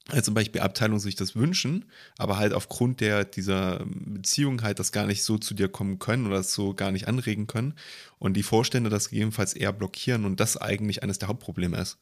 Weil 0.07 0.23
zum 0.23 0.35
Beispiel 0.35 0.61
Abteilungen 0.61 0.99
sich 0.99 1.15
das 1.15 1.35
wünschen, 1.35 1.85
aber 2.17 2.37
halt 2.37 2.53
aufgrund 2.53 3.01
der, 3.01 3.25
dieser 3.25 3.83
Beziehung 3.87 4.61
halt 4.61 4.77
das 4.79 4.91
gar 4.91 5.07
nicht 5.07 5.23
so 5.23 5.39
zu 5.39 5.55
dir 5.55 5.67
kommen 5.67 5.97
können 5.97 6.27
oder 6.27 6.37
das 6.37 6.53
so 6.53 6.75
gar 6.75 6.91
nicht 6.91 7.07
anregen 7.07 7.47
können 7.47 7.73
und 8.19 8.35
die 8.35 8.43
Vorstände 8.43 8.91
das 8.91 9.09
gegebenenfalls 9.09 9.53
eher 9.53 9.73
blockieren 9.73 10.25
und 10.25 10.39
das 10.39 10.57
eigentlich 10.57 11.01
eines 11.01 11.17
der 11.17 11.27
Hauptprobleme 11.27 11.77
ist. 11.77 11.97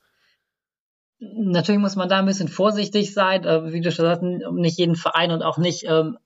Natürlich 1.36 1.82
muss 1.82 1.96
man 1.96 2.10
da 2.10 2.20
ein 2.20 2.26
bisschen 2.26 2.48
vorsichtig 2.48 3.14
sein, 3.14 3.44
äh, 3.44 3.72
wie 3.72 3.82
du 3.82 3.92
schon 3.92 4.06
sagst, 4.06 4.24
nicht 4.24 4.78
jeden 4.78 4.96
Verein 4.96 5.32
und 5.32 5.42
auch 5.42 5.58
nicht, 5.58 5.86
ähm, 5.88 6.18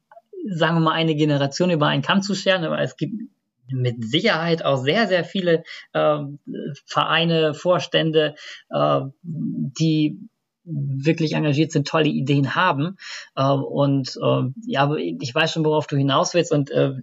sagen 0.49 0.77
wir 0.77 0.81
mal, 0.81 0.93
eine 0.93 1.15
Generation 1.15 1.69
über 1.69 1.87
einen 1.87 2.01
Kamm 2.01 2.21
zu 2.21 2.35
scheren, 2.35 2.63
aber 2.63 2.79
es 2.79 2.97
gibt 2.97 3.13
mit 3.69 4.03
Sicherheit 4.03 4.63
auch 4.63 4.77
sehr, 4.77 5.07
sehr 5.07 5.23
viele 5.23 5.63
äh, 5.93 6.19
Vereine, 6.85 7.53
Vorstände, 7.53 8.35
äh, 8.69 9.01
die 9.23 10.19
wirklich 10.63 11.33
engagiert 11.33 11.71
sind, 11.71 11.87
tolle 11.87 12.09
Ideen 12.09 12.55
haben. 12.55 12.97
Äh, 13.35 13.43
und 13.43 14.17
ja, 14.65 14.93
ich 14.95 15.35
weiß 15.35 15.51
schon, 15.51 15.65
worauf 15.65 15.87
du 15.87 15.97
hinaus 15.97 16.33
willst 16.33 16.51
und 16.51 16.71
äh, 16.71 16.93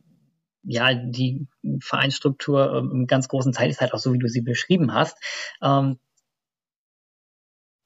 ja, 0.66 0.94
die 0.94 1.46
Vereinsstruktur 1.80 2.78
im 2.78 3.06
ganz 3.06 3.28
großen 3.28 3.52
Teil 3.52 3.68
ist 3.68 3.82
halt 3.82 3.92
auch 3.92 3.98
so, 3.98 4.14
wie 4.14 4.18
du 4.18 4.28
sie 4.28 4.40
beschrieben 4.40 4.94
hast. 4.94 5.18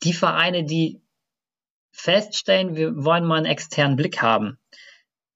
Die 0.05 0.13
Vereine, 0.13 0.65
die 0.65 1.03
feststellen, 1.93 2.77
wir 2.77 3.05
wollen 3.05 3.25
mal 3.25 3.37
einen 3.39 3.47
externen 3.47 3.97
Blick 3.97 4.23
haben, 4.23 4.59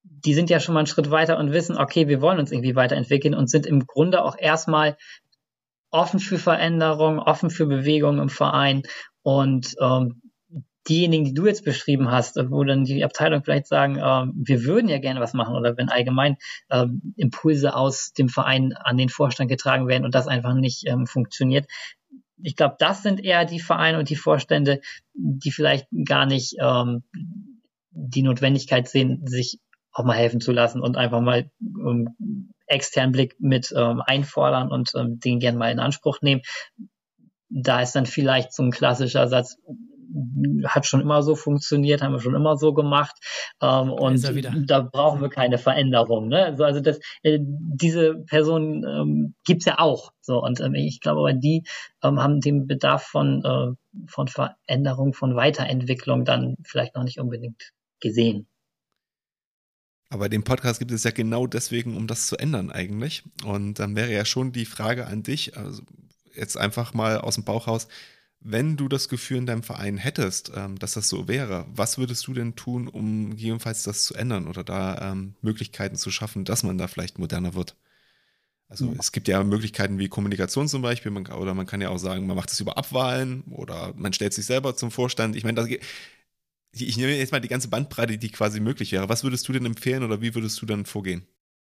die 0.04 0.35
sind 0.35 0.50
ja 0.50 0.61
schon 0.61 0.75
mal 0.75 0.81
einen 0.81 0.87
Schritt 0.87 1.11
weiter 1.11 1.38
und 1.38 1.52
wissen, 1.52 1.76
okay, 1.76 2.09
wir 2.09 2.21
wollen 2.21 2.38
uns 2.38 2.52
irgendwie 2.52 2.76
weiterentwickeln 2.76 3.35
und 3.35 3.50
sind 3.50 3.66
im 3.66 3.87
Grunde 3.87 4.23
auch 4.25 4.37
erstmal 4.38 4.97
offen 5.90 6.21
für 6.21 6.38
Veränderungen, 6.38 7.19
offen 7.19 7.50
für 7.50 7.66
Bewegungen 7.66 8.21
im 8.21 8.28
Verein. 8.28 8.83
Und 9.23 9.75
ähm, 9.81 10.23
diejenigen, 10.88 11.25
die 11.25 11.35
du 11.35 11.47
jetzt 11.47 11.64
beschrieben 11.64 12.11
hast, 12.11 12.37
wo 12.50 12.64
dann 12.64 12.85
die 12.85 13.04
Abteilung 13.04 13.45
vielleicht 13.45 13.69
sagen, 13.69 13.97
äh, 13.97 14.26
wir 14.35 14.64
würden 14.64 14.88
ja 14.88 14.99
gerne 14.99 15.21
was 15.21 15.35
machen 15.35 15.54
oder 15.54 15.76
wenn 15.76 15.88
allgemein 15.88 16.37
äh, 16.69 16.87
Impulse 17.16 17.76
aus 17.76 18.12
dem 18.12 18.28
Verein 18.28 18.73
an 18.73 18.97
den 18.97 19.09
Vorstand 19.09 19.50
getragen 19.50 19.87
werden 19.87 20.04
und 20.04 20.14
das 20.14 20.26
einfach 20.26 20.54
nicht 20.54 20.87
ähm, 20.87 21.07
funktioniert, 21.07 21.66
ich 22.43 22.57
glaube, 22.57 22.77
das 22.79 23.03
sind 23.03 23.25
eher 23.25 23.45
die 23.45 23.61
Vereine 23.61 23.99
und 23.99 24.09
die 24.09 24.17
Vorstände, 24.17 24.81
die 25.15 25.51
vielleicht 25.51 25.87
gar 26.07 26.27
nicht 26.27 26.57
ähm, 26.61 27.05
die 27.91 28.23
Notwendigkeit 28.23 28.89
sehen, 28.89 29.27
sich 29.27 29.59
auch 29.93 30.05
mal 30.05 30.17
helfen 30.17 30.41
zu 30.41 30.53
lassen 30.53 30.81
und 30.81 30.97
einfach 30.97 31.21
mal 31.21 31.51
ähm, 31.61 32.53
externen 32.67 33.13
Blick 33.13 33.37
mit 33.39 33.73
ähm, 33.77 34.03
einfordern 34.05 34.71
und 34.71 34.93
ähm, 34.97 35.21
den 35.21 35.39
gern 35.39 35.57
mal 35.57 35.71
in 35.71 35.79
Anspruch 35.79 36.23
nehmen. 36.23 36.43
Da 37.49 37.83
ist 37.83 37.93
dann 37.93 38.07
vielleicht 38.07 38.55
so 38.55 38.63
ein 38.63 38.71
klassischer 38.71 39.29
Satz, 39.29 39.59
hat 40.66 40.87
schon 40.87 41.00
immer 41.00 41.23
so 41.23 41.35
funktioniert, 41.35 42.02
haben 42.02 42.12
wir 42.12 42.21
schon 42.21 42.35
immer 42.35 42.57
so 42.57 42.75
gemacht. 42.75 43.16
Ähm, 43.61 43.90
und 43.90 44.23
da 44.66 44.81
brauchen 44.81 45.21
wir 45.21 45.28
keine 45.28 45.59
Veränderung. 45.59 46.28
Ne? 46.28 46.45
Also, 46.45 46.64
also 46.64 46.81
das, 46.81 46.99
äh, 47.23 47.38
diese 47.40 48.16
Person 48.26 48.85
ähm, 48.85 49.35
gibt's 49.45 49.64
ja 49.64 49.78
auch. 49.78 50.12
So, 50.21 50.42
und 50.42 50.61
ähm, 50.61 50.75
ich 50.75 51.00
glaube, 51.00 51.21
aber 51.21 51.33
die 51.33 51.64
ähm, 52.02 52.21
haben 52.21 52.40
den 52.40 52.66
Bedarf 52.66 53.02
von, 53.02 53.45
äh, 53.45 54.07
von 54.07 54.28
Veränderung, 54.28 55.14
von 55.14 55.37
Weiterentwicklung 55.37 56.25
dann 56.25 56.57
vielleicht 56.64 56.95
noch 56.95 57.04
nicht 57.04 57.19
unbedingt 57.19 57.73
gesehen. 58.00 58.47
Aber 60.12 60.28
den 60.28 60.45
Podcast 60.45 60.78
gibt 60.78 60.90
es 60.90 61.04
ja 61.04 61.11
genau 61.11 61.47
deswegen, 61.47 61.97
um 61.97 62.07
das 62.07 62.26
zu 62.26 62.37
ändern 62.37 62.71
eigentlich. 62.71 63.23
Und 63.47 63.78
dann 63.78 63.97
wäre 63.97 64.12
ja 64.12 64.26
schon 64.26 64.52
die 64.52 64.66
Frage 64.66 65.07
an 65.07 65.23
dich, 65.23 65.57
also 65.57 65.83
jetzt 66.35 66.59
einfach 66.59 66.92
mal 66.92 67.19
aus 67.19 67.37
dem 67.37 67.45
Bauch 67.45 67.66
raus, 67.66 67.88
wenn 68.45 68.77
du 68.77 68.89
das 68.89 69.09
Gefühl 69.09 69.39
in 69.39 69.47
deinem 69.47 69.63
Verein 69.63 69.97
hättest, 69.99 70.53
ähm, 70.55 70.79
dass 70.79 70.93
das 70.93 71.09
so 71.09 71.29
wäre, 71.29 71.67
was 71.75 71.99
würdest 71.99 72.27
du 72.27 72.35
denn 72.35 72.57
tun, 72.57 72.89
um 72.89 73.31
gegebenenfalls 73.31 73.83
das 73.85 74.05
zu 74.05 74.15
ändern 74.15 74.49
oder 74.49 74.65
da 74.65 75.13
ähm, 75.13 75.35
Möglichkeiten 75.43 75.97
zu 75.97 76.11
schaffen, 76.11 76.45
dass 76.45 76.63
man 76.63 76.79
da 76.79 76.89
vielleicht 76.89 77.19
moderner 77.19 77.55
wird? 77.55 77.77
Also 78.69 78.95
es 78.99 79.13
gibt 79.13 79.29
ja 79.29 79.43
Möglichkeiten 79.45 79.99
wie 79.99 80.09
Kommunikation 80.09 80.67
zum 80.67 80.81
Beispiel, 80.81 81.11
man, 81.13 81.27
oder 81.27 81.53
man 81.55 81.67
kann 81.67 81.83
ja 81.83 81.91
auch 81.91 81.99
sagen, 81.99 82.27
man 82.27 82.37
macht 82.37 82.51
es 82.51 82.61
über 82.61 82.79
Abwahlen 82.79 83.43
oder 83.51 83.93
man 83.97 84.15
stellt 84.15 84.33
sich 84.33 84.47
selber 84.47 84.75
zum 84.77 84.91
Vorstand. 84.91 85.37
Ich 85.37 85.45
meine, 85.45 85.69
ich 86.73 86.97
nehme 86.97 87.15
jetzt 87.17 87.33
mal 87.33 87.41
die 87.41 87.49
ganze 87.49 87.69
Bandbreite, 87.69 88.17
die 88.19 88.31
quasi 88.31 88.61
möglich 88.61 88.93
wäre. 88.93 89.09
Was 89.11 89.25
würdest 89.25 89.47
du 89.49 89.53
denn 89.53 89.67
empfehlen 89.67 90.03
oder 90.05 90.23
wie 90.23 90.35
würdest 90.35 90.61
du 90.63 90.67
dann 90.67 90.87
vorgehen? 90.87 91.27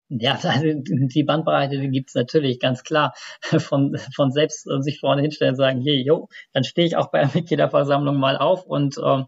Ja, 0.09 0.33
also 0.43 0.65
die 0.75 1.23
Bandbreite 1.23 1.79
die 1.79 1.89
gibt's 1.89 2.15
natürlich 2.15 2.59
ganz 2.59 2.83
klar 2.83 3.13
von, 3.41 3.97
von 4.15 4.31
selbst 4.31 4.67
äh, 4.67 4.81
sich 4.81 4.99
vorne 4.99 5.21
hinstellen 5.21 5.53
und 5.53 5.57
sagen, 5.57 5.81
je, 5.81 6.01
jo, 6.01 6.29
dann 6.53 6.63
stehe 6.63 6.87
ich 6.87 6.95
auch 6.95 7.11
bei 7.11 7.19
der 7.23 7.31
Mitgliederversammlung 7.33 8.17
mal 8.17 8.37
auf 8.37 8.65
und 8.65 8.97
ähm, 9.03 9.25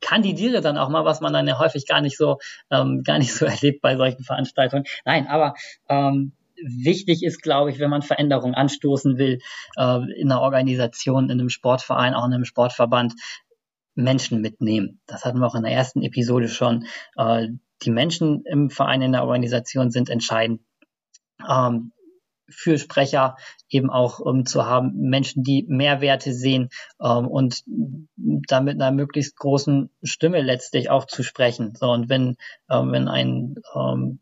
kandidiere 0.00 0.60
dann 0.60 0.78
auch 0.78 0.88
mal, 0.88 1.04
was 1.04 1.20
man 1.20 1.32
dann 1.32 1.48
ja 1.48 1.58
häufig 1.58 1.86
gar 1.86 2.00
nicht 2.00 2.16
so 2.16 2.38
ähm, 2.70 3.02
gar 3.02 3.18
nicht 3.18 3.34
so 3.34 3.46
erlebt 3.46 3.80
bei 3.80 3.96
solchen 3.96 4.24
Veranstaltungen. 4.24 4.84
Nein, 5.04 5.26
aber 5.26 5.54
ähm, 5.88 6.32
wichtig 6.62 7.22
ist, 7.22 7.42
glaube 7.42 7.70
ich, 7.70 7.78
wenn 7.78 7.90
man 7.90 8.02
Veränderungen 8.02 8.54
anstoßen 8.54 9.18
will 9.18 9.40
äh, 9.76 9.98
in 10.20 10.30
einer 10.30 10.42
Organisation, 10.42 11.24
in 11.24 11.40
einem 11.40 11.48
Sportverein, 11.48 12.14
auch 12.14 12.26
in 12.26 12.32
einem 12.32 12.44
Sportverband, 12.44 13.14
Menschen 13.94 14.42
mitnehmen. 14.42 15.00
Das 15.06 15.24
hatten 15.24 15.38
wir 15.38 15.46
auch 15.46 15.54
in 15.54 15.62
der 15.62 15.72
ersten 15.72 16.02
Episode 16.02 16.48
schon. 16.48 16.86
Äh, 17.16 17.48
die 17.82 17.90
Menschen 17.90 18.44
im 18.44 18.70
Verein, 18.70 19.02
in 19.02 19.12
der 19.12 19.24
Organisation 19.24 19.90
sind 19.90 20.10
entscheidend. 20.10 20.62
Ähm, 21.48 21.92
für 22.48 22.78
Sprecher 22.78 23.36
eben 23.68 23.90
auch 23.90 24.24
ähm, 24.24 24.46
zu 24.46 24.66
haben, 24.66 24.92
Menschen, 24.96 25.42
die 25.42 25.64
Mehrwerte 25.68 26.32
sehen 26.32 26.68
ähm, 27.02 27.26
und 27.26 27.62
damit 27.66 28.74
einer 28.76 28.92
möglichst 28.92 29.36
großen 29.36 29.90
Stimme 30.02 30.42
letztlich 30.42 30.90
auch 30.90 31.06
zu 31.06 31.22
sprechen. 31.22 31.74
So, 31.74 31.90
und 31.90 32.08
wenn, 32.08 32.36
ähm, 32.70 32.92
wenn 32.92 33.08
ein 33.08 33.56
ähm, 33.74 34.20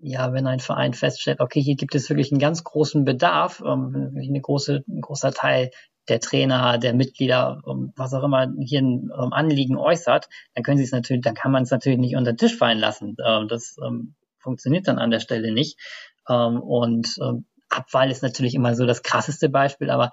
ja, 0.00 0.32
wenn 0.32 0.46
ein 0.46 0.60
Verein 0.60 0.94
feststellt, 0.94 1.40
okay, 1.40 1.60
hier 1.60 1.74
gibt 1.74 1.96
es 1.96 2.08
wirklich 2.08 2.30
einen 2.30 2.40
ganz 2.40 2.62
großen 2.62 3.04
Bedarf, 3.04 3.60
ähm, 3.66 4.14
eine 4.16 4.40
große, 4.40 4.84
ein 4.86 5.00
großer 5.00 5.32
Teil 5.32 5.70
der 6.08 6.20
Trainer, 6.20 6.78
der 6.78 6.94
Mitglieder, 6.94 7.62
was 7.96 8.14
auch 8.14 8.22
immer 8.22 8.52
hier 8.60 8.80
ein 8.80 9.10
Anliegen 9.12 9.76
äußert, 9.76 10.28
dann 10.54 10.64
können 10.64 10.78
sie 10.78 10.84
es 10.84 10.92
natürlich, 10.92 11.22
dann 11.22 11.34
kann 11.34 11.52
man 11.52 11.62
es 11.64 11.70
natürlich 11.70 11.98
nicht 11.98 12.16
unter 12.16 12.32
den 12.32 12.38
Tisch 12.38 12.56
fallen 12.56 12.78
lassen. 12.78 13.16
Ähm, 13.24 13.48
das 13.48 13.76
ähm, 13.84 14.14
funktioniert 14.38 14.88
dann 14.88 14.98
an 14.98 15.10
der 15.10 15.20
Stelle 15.20 15.52
nicht. 15.52 15.78
Ähm, 16.28 16.60
und 16.60 17.18
Abwahl 17.70 18.10
ist 18.10 18.22
natürlich 18.22 18.54
immer 18.54 18.74
so 18.74 18.86
das 18.86 19.02
krasseste 19.02 19.50
Beispiel, 19.50 19.90
aber 19.90 20.10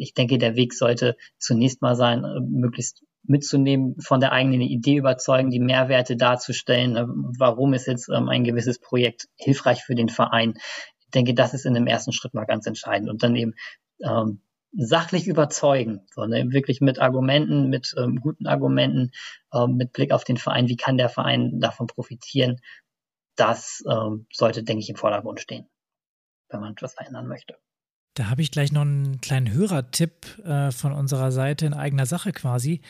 ich 0.00 0.14
denke, 0.14 0.38
der 0.38 0.56
Weg 0.56 0.72
sollte 0.72 1.16
zunächst 1.38 1.82
mal 1.82 1.94
sein, 1.94 2.24
äh, 2.24 2.40
möglichst 2.40 3.04
mitzunehmen, 3.22 3.96
von 4.00 4.20
der 4.20 4.32
eigenen 4.32 4.62
Idee 4.62 4.96
überzeugen, 4.96 5.50
die 5.50 5.60
Mehrwerte 5.60 6.16
darzustellen. 6.16 6.96
Äh, 6.96 7.04
warum 7.38 7.74
ist 7.74 7.86
jetzt 7.86 8.10
ein 8.10 8.44
gewisses 8.44 8.78
Projekt 8.78 9.28
hilfreich 9.36 9.82
für 9.82 9.94
den 9.94 10.08
Verein? 10.08 10.54
Ich 11.00 11.10
denke, 11.10 11.34
das 11.34 11.54
ist 11.54 11.66
in 11.66 11.74
dem 11.74 11.86
ersten 11.86 12.12
Schritt 12.12 12.34
mal 12.34 12.46
ganz 12.46 12.66
entscheidend. 12.66 13.10
Und 13.10 13.22
dann 13.22 13.36
eben 13.36 13.54
sachlich 14.72 15.26
überzeugen, 15.26 16.06
sondern 16.14 16.52
wirklich 16.52 16.80
mit 16.80 17.00
Argumenten, 17.00 17.68
mit 17.68 17.94
ähm, 17.98 18.20
guten 18.20 18.46
Argumenten, 18.46 19.10
ähm, 19.52 19.76
mit 19.76 19.92
Blick 19.92 20.12
auf 20.12 20.24
den 20.24 20.36
Verein, 20.36 20.68
wie 20.68 20.76
kann 20.76 20.96
der 20.96 21.08
Verein 21.08 21.60
davon 21.60 21.86
profitieren, 21.86 22.60
das 23.36 23.82
ähm, 23.90 24.26
sollte, 24.32 24.62
denke 24.62 24.82
ich, 24.82 24.90
im 24.90 24.96
Vordergrund 24.96 25.40
stehen, 25.40 25.68
wenn 26.50 26.60
man 26.60 26.72
etwas 26.72 26.94
verändern 26.94 27.26
möchte. 27.26 27.56
Da 28.14 28.28
habe 28.28 28.42
ich 28.42 28.50
gleich 28.50 28.72
noch 28.72 28.82
einen 28.82 29.20
kleinen 29.20 29.52
Hörertipp 29.52 30.38
äh, 30.44 30.70
von 30.72 30.92
unserer 30.92 31.32
Seite 31.32 31.66
in 31.66 31.74
eigener 31.74 32.06
Sache 32.06 32.32
quasi. 32.32 32.80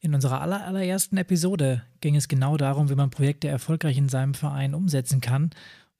In 0.00 0.14
unserer 0.14 0.40
aller, 0.40 0.64
allerersten 0.64 1.18
Episode 1.18 1.84
ging 2.00 2.16
es 2.16 2.26
genau 2.26 2.56
darum, 2.56 2.88
wie 2.88 2.94
man 2.94 3.10
Projekte 3.10 3.48
erfolgreich 3.48 3.98
in 3.98 4.08
seinem 4.08 4.32
Verein 4.34 4.74
umsetzen 4.74 5.20
kann. 5.20 5.50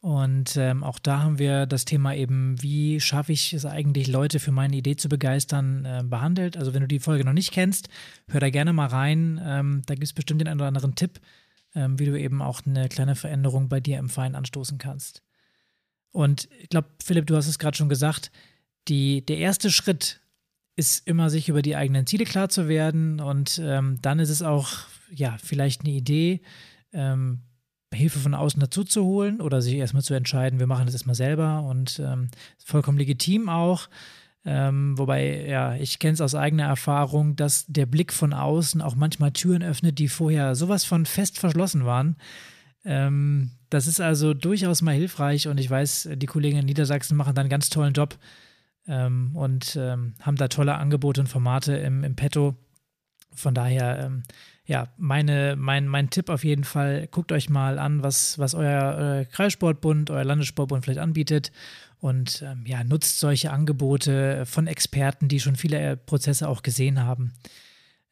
Und 0.01 0.57
ähm, 0.57 0.83
auch 0.83 0.99
da 0.99 1.21
haben 1.21 1.39
wir 1.39 1.67
das 1.67 1.85
Thema 1.85 2.15
eben, 2.15 2.61
wie 2.63 3.01
schaffe 3.01 3.33
ich 3.33 3.53
es 3.53 3.67
eigentlich, 3.67 4.09
Leute 4.09 4.41
für 4.41 4.53
meine 4.53 4.77
Idee 4.77 4.97
zu 4.97 5.09
begeistern, 5.09 5.85
äh, 5.85 6.03
behandelt. 6.05 6.57
Also 6.57 6.73
wenn 6.73 6.81
du 6.81 6.89
die 6.89 7.01
Folge 7.01 7.25
noch 7.25 7.35
nicht 7.35 7.53
kennst, 7.53 7.89
hör 8.29 8.41
da 8.41 8.49
gerne 8.51 8.73
mal 8.73 8.87
rein. 8.87 9.41
Ähm, 9.45 9.83
da 9.87 9.95
gibt 9.95 10.05
es 10.05 10.15
bestimmt 10.15 10.41
den 10.41 10.49
einen 10.49 10.61
oder 10.61 10.69
anderen 10.69 10.95
Tipp. 10.95 11.21
ähm, 11.75 11.99
wie 11.99 12.07
du 12.07 12.19
eben 12.19 12.43
auch 12.43 12.63
eine 12.67 12.89
kleine 12.89 13.15
Veränderung 13.15 13.69
bei 13.69 13.81
dir 13.81 13.99
im 13.99 14.09
Verein 14.09 14.35
anstoßen 14.35 14.79
kannst. 14.79 15.23
Und 16.13 16.49
ich 16.61 16.69
glaube, 16.69 16.89
Philipp, 17.03 17.27
du 17.27 17.37
hast 17.37 17.47
es 17.47 17.59
gerade 17.59 17.77
schon 17.77 17.89
gesagt, 17.89 18.33
die, 18.89 19.25
der 19.25 19.39
erste 19.39 19.71
Schritt 19.71 20.21
ist 20.77 21.07
immer, 21.07 21.31
sich 21.31 21.49
über 21.49 21.63
die 21.63 21.77
eigenen 21.77 22.07
Ziele 22.07 22.25
klar 22.25 22.49
zu 22.49 22.69
werden. 22.69 23.21
Und 23.21 23.61
ähm, 23.63 23.99
dann 24.03 24.19
ist 24.19 24.31
es 24.31 24.43
auch, 24.43 24.69
ja, 25.13 25.37
vielleicht 25.43 25.83
eine 25.83 25.91
Idee, 25.91 26.41
ähm, 26.93 27.43
Hilfe 28.01 28.19
von 28.19 28.35
außen 28.35 28.61
dazu 28.61 28.85
zu 28.85 29.05
holen 29.05 29.41
oder 29.41 29.63
sich 29.63 29.75
erstmal 29.75 30.03
zu 30.03 30.15
entscheiden, 30.15 30.59
wir 30.59 30.67
machen 30.67 30.87
das 30.87 30.95
erstmal 30.95 31.15
selber 31.15 31.63
und 31.63 32.01
ähm, 32.05 32.29
vollkommen 32.65 32.99
legitim 32.99 33.49
auch. 33.49 33.89
Ähm, 34.45 34.97
wobei, 34.97 35.47
ja, 35.47 35.75
ich 35.77 35.99
kenne 35.99 36.15
es 36.15 36.21
aus 36.21 36.35
eigener 36.35 36.65
Erfahrung, 36.65 37.37
dass 37.37 37.67
der 37.67 37.85
Blick 37.87 38.13
von 38.13 38.33
außen 38.33 38.81
auch 38.81 38.95
manchmal 38.95 39.33
Türen 39.33 39.63
öffnet, 39.63 39.99
die 39.99 40.09
vorher 40.09 40.55
sowas 40.55 40.85
von 40.85 41.05
fest 41.05 41.39
verschlossen 41.39 41.85
waren. 41.85 42.17
Ähm, 42.85 43.51
das 43.69 43.87
ist 43.87 44.01
also 44.01 44.33
durchaus 44.33 44.81
mal 44.81 44.95
hilfreich 44.95 45.47
und 45.47 45.61
ich 45.61 45.69
weiß, 45.69 46.09
die 46.15 46.27
Kollegen 46.27 46.59
in 46.59 46.67
Niedersachsen 46.67 47.17
machen 47.17 47.35
da 47.35 47.43
einen 47.43 47.51
ganz 47.51 47.69
tollen 47.69 47.93
Job 47.93 48.19
ähm, 48.89 49.33
und 49.35 49.77
ähm, 49.77 50.15
haben 50.21 50.37
da 50.37 50.49
tolle 50.49 50.75
Angebote 50.75 51.21
und 51.21 51.27
Formate 51.27 51.77
im, 51.77 52.03
im 52.03 52.17
Petto. 52.17 52.57
Von 53.35 53.55
daher, 53.55 54.05
ähm, 54.05 54.23
ja, 54.71 54.87
meine, 54.99 55.57
mein, 55.59 55.89
mein 55.89 56.11
Tipp 56.11 56.29
auf 56.29 56.45
jeden 56.45 56.63
Fall, 56.63 57.09
guckt 57.11 57.33
euch 57.33 57.51
mal 57.51 57.81
an, 57.81 58.05
was, 58.05 58.39
was 58.39 58.55
euer 58.55 59.19
äh, 59.19 59.25
Kreissportbund, 59.25 60.11
euer 60.11 60.23
Landessportbund 60.23 60.85
vielleicht 60.85 61.01
anbietet 61.01 61.51
und 61.99 62.45
ähm, 62.47 62.65
ja, 62.67 62.85
nutzt 62.85 63.19
solche 63.19 63.51
Angebote 63.51 64.47
von 64.47 64.69
Experten, 64.69 65.27
die 65.27 65.41
schon 65.41 65.57
viele 65.57 65.81
äh, 65.81 65.97
Prozesse 65.97 66.49
auch 66.49 66.63
gesehen 66.63 67.03
haben. 67.03 67.33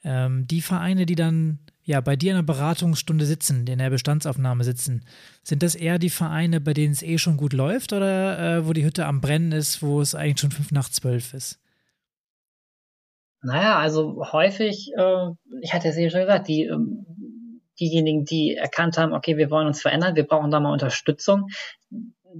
Ähm, 0.02 0.48
die 0.48 0.60
Vereine, 0.60 1.06
die 1.06 1.14
dann 1.14 1.60
ja 1.84 2.00
bei 2.00 2.16
dir 2.16 2.32
in 2.32 2.38
der 2.38 2.52
Beratungsstunde 2.52 3.24
sitzen, 3.24 3.64
in 3.68 3.78
der 3.78 3.90
Bestandsaufnahme 3.90 4.64
sitzen, 4.64 5.04
sind 5.44 5.62
das 5.62 5.76
eher 5.76 6.00
die 6.00 6.10
Vereine, 6.10 6.60
bei 6.60 6.74
denen 6.74 6.92
es 6.92 7.02
eh 7.02 7.18
schon 7.18 7.36
gut 7.36 7.52
läuft 7.52 7.92
oder 7.92 8.56
äh, 8.56 8.66
wo 8.66 8.72
die 8.72 8.84
Hütte 8.84 9.06
am 9.06 9.20
Brennen 9.20 9.52
ist, 9.52 9.80
wo 9.80 10.00
es 10.00 10.16
eigentlich 10.16 10.40
schon 10.40 10.50
fünf 10.50 10.72
nach 10.72 10.88
zwölf 10.88 11.34
ist? 11.34 11.60
Naja, 13.42 13.78
also 13.78 14.24
häufig, 14.32 14.90
äh, 14.96 15.28
ich 15.62 15.72
hatte 15.72 15.88
es 15.88 15.96
ja 15.96 16.10
schon 16.10 16.20
gesagt, 16.20 16.48
die, 16.48 16.64
ähm, 16.64 17.06
diejenigen, 17.78 18.24
die 18.24 18.56
erkannt 18.56 18.98
haben, 18.98 19.12
okay, 19.12 19.36
wir 19.36 19.50
wollen 19.50 19.68
uns 19.68 19.80
verändern, 19.80 20.16
wir 20.16 20.26
brauchen 20.26 20.50
da 20.50 20.58
mal 20.58 20.72
Unterstützung, 20.72 21.46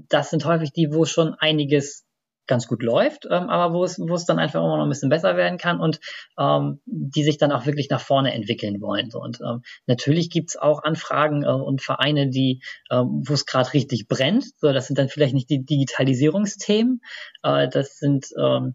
das 0.09 0.31
sind 0.31 0.45
häufig 0.45 0.73
die, 0.73 0.93
wo 0.93 1.05
schon 1.05 1.35
einiges 1.35 2.05
ganz 2.49 2.67
gut 2.67 2.83
läuft, 2.83 3.27
ähm, 3.27 3.49
aber 3.51 3.75
wo 3.75 3.85
es, 3.85 4.01
wo 4.01 4.15
es 4.15 4.25
dann 4.25 4.39
einfach 4.39 4.61
immer 4.61 4.79
noch 4.79 4.85
ein 4.85 4.89
bisschen 4.89 5.11
besser 5.11 5.37
werden 5.37 5.59
kann 5.59 5.79
und 5.79 6.01
ähm, 6.39 6.81
die 6.87 7.23
sich 7.23 7.37
dann 7.37 7.53
auch 7.53 7.67
wirklich 7.67 7.91
nach 7.91 8.01
vorne 8.01 8.33
entwickeln 8.33 8.81
wollen. 8.81 9.11
So. 9.11 9.21
Und 9.21 9.39
ähm, 9.41 9.63
natürlich 9.87 10.31
gibt's 10.31 10.57
auch 10.57 10.83
Anfragen 10.83 11.45
äh, 11.45 11.49
und 11.49 11.83
Vereine, 11.83 12.31
die, 12.31 12.63
ähm, 12.91 13.23
wo 13.27 13.35
es 13.35 13.47
gerade 13.47 13.73
richtig 13.75 14.09
brennt. 14.09 14.47
So, 14.59 14.73
das 14.73 14.87
sind 14.87 14.99
dann 14.99 15.11
vielleicht 15.11 15.35
nicht 15.35 15.51
die 15.51 15.65
Digitalisierungsthemen, 15.65 17.03
äh, 17.43 17.69
das 17.69 17.99
sind 17.99 18.27
ähm, 18.43 18.75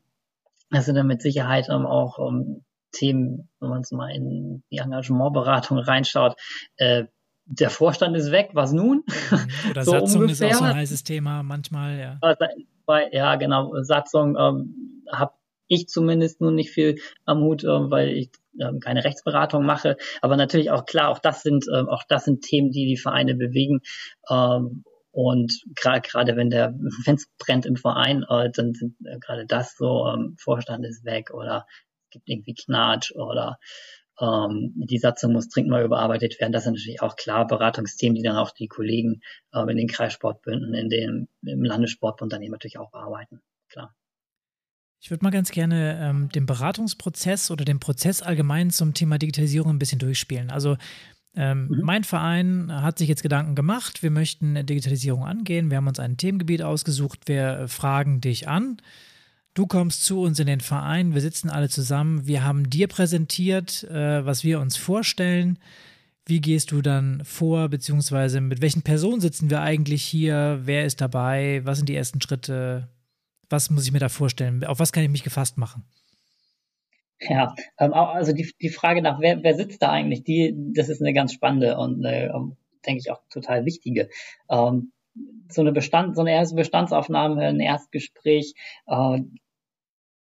das 0.74 0.86
sind 0.86 0.96
dann 0.96 1.08
mit 1.08 1.22
Sicherheit 1.22 1.68
ähm, 1.70 1.86
auch 1.86 2.20
ähm, 2.20 2.64
Themen, 2.92 3.50
wenn 3.60 3.70
man 3.70 3.82
es 3.82 3.92
mal 3.92 4.10
in 4.10 4.64
die 4.72 4.78
Engagementberatung 4.78 5.80
reinschaut, 5.80 6.36
äh, 6.78 7.06
der 7.46 7.70
Vorstand 7.70 8.16
ist 8.16 8.32
weg, 8.32 8.52
was 8.54 8.72
nun? 8.72 9.04
Mhm. 9.06 9.72
Oder 9.72 9.84
so 9.86 9.92
Satzung 9.92 10.22
ungefähr. 10.22 10.50
ist 10.50 10.56
auch 10.56 10.60
so 10.60 10.66
ein 10.66 10.76
heißes 10.76 11.04
Thema 11.04 11.44
manchmal, 11.44 12.00
ja. 12.00 12.36
Bei, 12.86 13.10
ja, 13.12 13.36
genau, 13.36 13.82
Satzung 13.82 14.36
ähm, 14.38 15.04
habe 15.10 15.34
ich 15.68 15.88
zumindest 15.88 16.42
nun 16.42 16.56
nicht 16.56 16.72
viel 16.72 17.00
am 17.26 17.40
Hut, 17.42 17.64
äh, 17.64 17.68
weil 17.68 18.10
ich 18.10 18.32
ähm, 18.60 18.80
keine 18.80 19.04
Rechtsberatung 19.04 19.66
mache. 19.66 19.98
Aber 20.22 20.38
natürlich 20.38 20.72
auch 20.72 20.86
klar, 20.86 21.10
auch 21.10 21.20
das 21.20 21.42
sind, 21.42 21.66
äh, 21.68 21.90
auch 21.90 22.04
das 22.08 22.26
sind 22.26 22.42
Themen, 22.42 22.72
die 22.72 22.86
die 22.86 22.98
Vereine 22.98 23.36
bewegen. 23.36 23.82
Ähm, 24.30 24.84
und 25.14 25.64
gerade 25.76 26.36
wenn 26.36 26.50
der, 26.50 26.74
es 27.06 27.30
brennt 27.38 27.68
im 27.68 27.78
Verein, 27.78 28.26
äh, 28.28 28.50
dann 28.52 28.74
sind 28.74 28.96
äh, 29.06 29.20
gerade 29.20 29.46
das 29.46 29.78
so, 29.78 30.08
ähm, 30.08 30.36
Vorstand 30.40 30.86
ist 30.86 31.06
weg 31.06 31.32
oder 31.32 31.68
es 32.06 32.10
gibt 32.10 32.28
irgendwie 32.28 32.56
Knatsch 32.56 33.12
oder 33.12 33.60
ähm, 34.20 34.74
die 34.76 34.98
Satzung 34.98 35.34
muss 35.34 35.50
dringend 35.50 35.70
mal 35.70 35.86
überarbeitet 35.86 36.40
werden. 36.40 36.52
Das 36.52 36.64
sind 36.64 36.74
natürlich 36.74 37.02
auch 37.02 37.16
klar 37.16 37.46
Beratungsthemen, 37.46 38.16
die 38.16 38.24
dann 38.24 38.38
auch 38.38 38.52
die 38.52 38.68
Kollegen 38.68 39.22
ähm, 39.54 39.70
in 39.70 39.78
den 39.78 39.88
Kreissportbünden, 39.88 40.74
in 40.74 40.90
dem, 40.90 41.28
im 41.44 41.64
Landessportbund 41.64 42.34
dann 42.34 42.42
eben 42.42 42.52
natürlich 42.52 42.80
auch 42.80 42.90
bearbeiten. 42.90 43.40
Klar. 43.70 43.96
Ich 45.00 45.12
würde 45.12 45.24
mal 45.24 45.32
ganz 45.32 45.52
gerne 45.52 46.00
ähm, 46.02 46.30
den 46.30 46.48
Beratungsprozess 46.48 47.52
oder 47.52 47.66
den 47.66 47.80
Prozess 47.80 48.24
allgemein 48.24 48.72
zum 48.72 48.96
Thema 48.96 49.20
Digitalisierung 49.20 49.72
ein 49.72 49.80
bisschen 49.80 50.00
durchspielen. 50.00 50.50
Also 50.50 50.78
ähm, 51.36 51.68
mhm. 51.68 51.82
Mein 51.82 52.04
Verein 52.04 52.72
hat 52.72 53.00
sich 53.00 53.10
jetzt 53.10 53.24
Gedanken 53.24 53.56
gemacht, 53.56 54.04
wir 54.04 54.12
möchten 54.12 54.66
Digitalisierung 54.66 55.26
angehen, 55.26 55.72
wir 55.72 55.78
haben 55.78 55.88
uns 55.88 56.00
ein 56.00 56.18
Themengebiet 56.18 56.62
ausgesucht, 56.62 57.22
wir 57.26 57.68
fragen 57.68 58.22
dich 58.22 58.48
an. 58.48 58.78
Du 59.56 59.68
kommst 59.68 60.06
zu 60.06 60.22
uns 60.22 60.40
in 60.40 60.48
den 60.48 60.62
Verein, 60.62 61.14
wir 61.14 61.22
sitzen 61.22 61.50
alle 61.50 61.70
zusammen, 61.70 62.28
wir 62.28 62.44
haben 62.44 62.70
dir 62.70 62.88
präsentiert, 62.88 63.84
äh, 63.86 64.26
was 64.26 64.44
wir 64.44 64.60
uns 64.60 64.78
vorstellen. 64.78 65.60
Wie 66.26 66.40
gehst 66.40 66.72
du 66.72 66.82
dann 66.82 67.22
vor, 67.26 67.68
beziehungsweise 67.68 68.40
mit 68.40 68.62
welchen 68.62 68.82
Personen 68.82 69.20
sitzen 69.20 69.50
wir 69.50 69.62
eigentlich 69.62 70.04
hier? 70.04 70.62
Wer 70.64 70.86
ist 70.86 71.02
dabei? 71.02 71.62
Was 71.66 71.78
sind 71.78 71.90
die 71.90 71.96
ersten 71.96 72.22
Schritte? 72.22 72.88
Was 73.50 73.70
muss 73.70 73.86
ich 73.86 73.92
mir 73.92 74.00
da 74.00 74.10
vorstellen? 74.10 74.64
Auf 74.64 74.80
was 74.80 74.94
kann 74.94 75.04
ich 75.04 75.10
mich 75.10 75.24
gefasst 75.24 75.58
machen? 75.58 75.84
Ja, 77.20 77.56
ähm, 77.80 77.94
also 77.94 78.34
die, 78.34 78.52
die 78.62 78.70
Frage 78.70 79.02
nach, 79.02 79.20
wer, 79.20 79.44
wer 79.44 79.56
sitzt 79.56 79.82
da 79.82 79.90
eigentlich, 79.90 80.24
die, 80.24 80.54
das 80.74 80.90
ist 80.90 81.02
eine 81.02 81.14
ganz 81.14 81.34
spannende 81.34 81.78
und 81.78 82.04
äh, 82.04 82.30
denke 82.86 83.00
ich 83.00 83.12
auch 83.12 83.22
total 83.30 83.66
wichtige. 83.66 84.10
Ähm, 84.50 84.92
so 85.50 85.62
eine 85.62 85.72
Bestand, 85.72 86.16
so 86.16 86.22
eine 86.22 86.32
erste 86.32 86.56
Bestandsaufnahme, 86.56 87.46
ein 87.46 87.60
Erstgespräch 87.60 88.54
äh, 88.88 89.20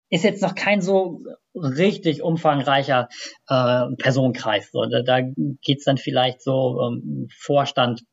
ist 0.09 0.23
jetzt 0.23 0.41
noch 0.41 0.53
kein 0.53 0.81
so 0.81 1.21
richtig 1.55 2.21
umfangreicher 2.21 3.09
äh, 3.47 3.85
Personenkreis. 3.97 4.69
So, 4.71 4.85
da, 4.85 5.01
da 5.01 5.21
geht's 5.61 5.85
dann 5.85 5.97
vielleicht 5.97 6.41
so 6.43 6.79
ähm, 6.81 7.27
Vorstand 7.31 8.03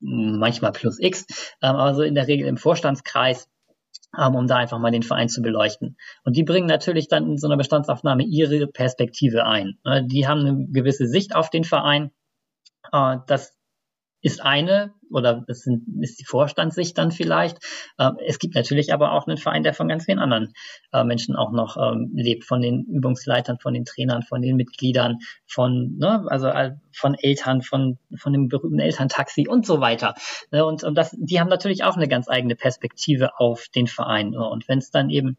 manchmal 0.00 0.72
plus 0.72 0.98
X, 1.00 1.54
ähm, 1.62 1.76
aber 1.76 1.94
so 1.94 2.02
in 2.02 2.14
der 2.14 2.28
Regel 2.28 2.46
im 2.46 2.58
Vorstandskreis 2.58 3.48
um 4.12 4.46
da 4.46 4.56
einfach 4.56 4.78
mal 4.78 4.90
den 4.90 5.02
Verein 5.02 5.28
zu 5.28 5.42
beleuchten. 5.42 5.96
Und 6.24 6.36
die 6.36 6.44
bringen 6.44 6.66
natürlich 6.66 7.08
dann 7.08 7.30
in 7.30 7.38
so 7.38 7.46
einer 7.46 7.56
Bestandsaufnahme 7.56 8.24
ihre 8.24 8.66
Perspektive 8.66 9.46
ein. 9.46 9.78
Ne, 9.84 10.06
die 10.06 10.26
haben 10.26 10.40
eine 10.40 10.66
gewisse 10.68 11.06
Sicht 11.06 11.34
auf 11.34 11.50
den 11.50 11.64
Verein. 11.64 12.10
Äh, 12.92 13.18
das 13.26 13.56
ist 14.26 14.42
eine 14.42 14.92
oder 15.08 15.44
das 15.46 15.60
sind, 15.60 15.84
ist 16.02 16.18
die 16.18 16.24
Vorstandssicht 16.24 16.98
dann 16.98 17.12
vielleicht. 17.12 17.58
Ähm, 17.96 18.16
es 18.26 18.40
gibt 18.40 18.56
natürlich 18.56 18.92
aber 18.92 19.12
auch 19.12 19.28
einen 19.28 19.36
Verein, 19.36 19.62
der 19.62 19.72
von 19.72 19.86
ganz 19.86 20.06
vielen 20.06 20.18
anderen 20.18 20.52
äh, 20.92 21.04
Menschen 21.04 21.36
auch 21.36 21.52
noch 21.52 21.76
ähm, 21.76 22.10
lebt, 22.12 22.42
von 22.42 22.60
den 22.60 22.82
Übungsleitern, 22.86 23.60
von 23.60 23.72
den 23.72 23.84
Trainern, 23.84 24.24
von 24.24 24.42
den 24.42 24.56
Mitgliedern, 24.56 25.18
von 25.46 25.96
ne, 25.98 26.24
also 26.26 26.48
äh, 26.48 26.72
von 26.92 27.14
Eltern, 27.14 27.62
von 27.62 27.98
von 28.16 28.32
dem 28.32 28.48
berühmten 28.48 28.80
Elterntaxi 28.80 29.46
und 29.46 29.64
so 29.64 29.80
weiter. 29.80 30.14
Ne, 30.50 30.66
und 30.66 30.82
und 30.82 30.96
das, 30.98 31.14
die 31.16 31.38
haben 31.38 31.48
natürlich 31.48 31.84
auch 31.84 31.94
eine 31.94 32.08
ganz 32.08 32.28
eigene 32.28 32.56
Perspektive 32.56 33.38
auf 33.38 33.68
den 33.72 33.86
Verein. 33.86 34.36
Und 34.36 34.66
wenn 34.66 34.78
es 34.78 34.90
dann 34.90 35.08
eben 35.08 35.36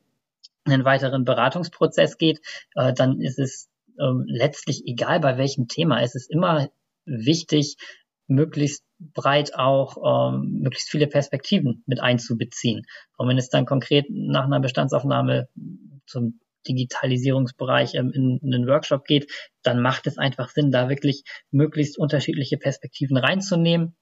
einen 0.64 0.86
weiteren 0.86 1.26
Beratungsprozess 1.26 2.18
geht, 2.18 2.40
äh, 2.76 2.94
dann 2.94 3.20
ist 3.20 3.38
es 3.38 3.70
ähm, 4.00 4.24
letztlich 4.28 4.88
egal 4.88 5.20
bei 5.20 5.38
welchem 5.38 5.68
Thema. 5.68 6.02
Es 6.02 6.16
ist 6.16 6.32
immer 6.32 6.70
wichtig, 7.06 7.76
möglichst 8.28 8.84
breit 9.00 9.56
auch 9.56 10.32
ähm, 10.32 10.60
möglichst 10.62 10.90
viele 10.90 11.08
Perspektiven 11.08 11.84
mit 11.86 12.00
einzubeziehen. 12.00 12.86
Und 13.18 13.28
wenn 13.28 13.38
es 13.38 13.50
dann 13.50 13.66
konkret 13.66 14.06
nach 14.10 14.46
einer 14.46 14.60
Bestandsaufnahme 14.60 15.48
zum 16.06 16.40
Digitalisierungsbereich 16.68 17.96
ähm, 17.96 18.12
in, 18.12 18.40
in 18.42 18.54
einen 18.54 18.68
Workshop 18.68 19.06
geht, 19.06 19.32
dann 19.64 19.82
macht 19.82 20.08
es 20.08 20.18
einfach 20.18 20.50
Sinn, 20.50 20.72
da 20.72 20.90
wirklich 20.90 21.24
möglichst 21.52 21.98
unterschiedliche 21.98 22.58
Perspektiven 22.58 23.18
reinzunehmen. 23.18 23.96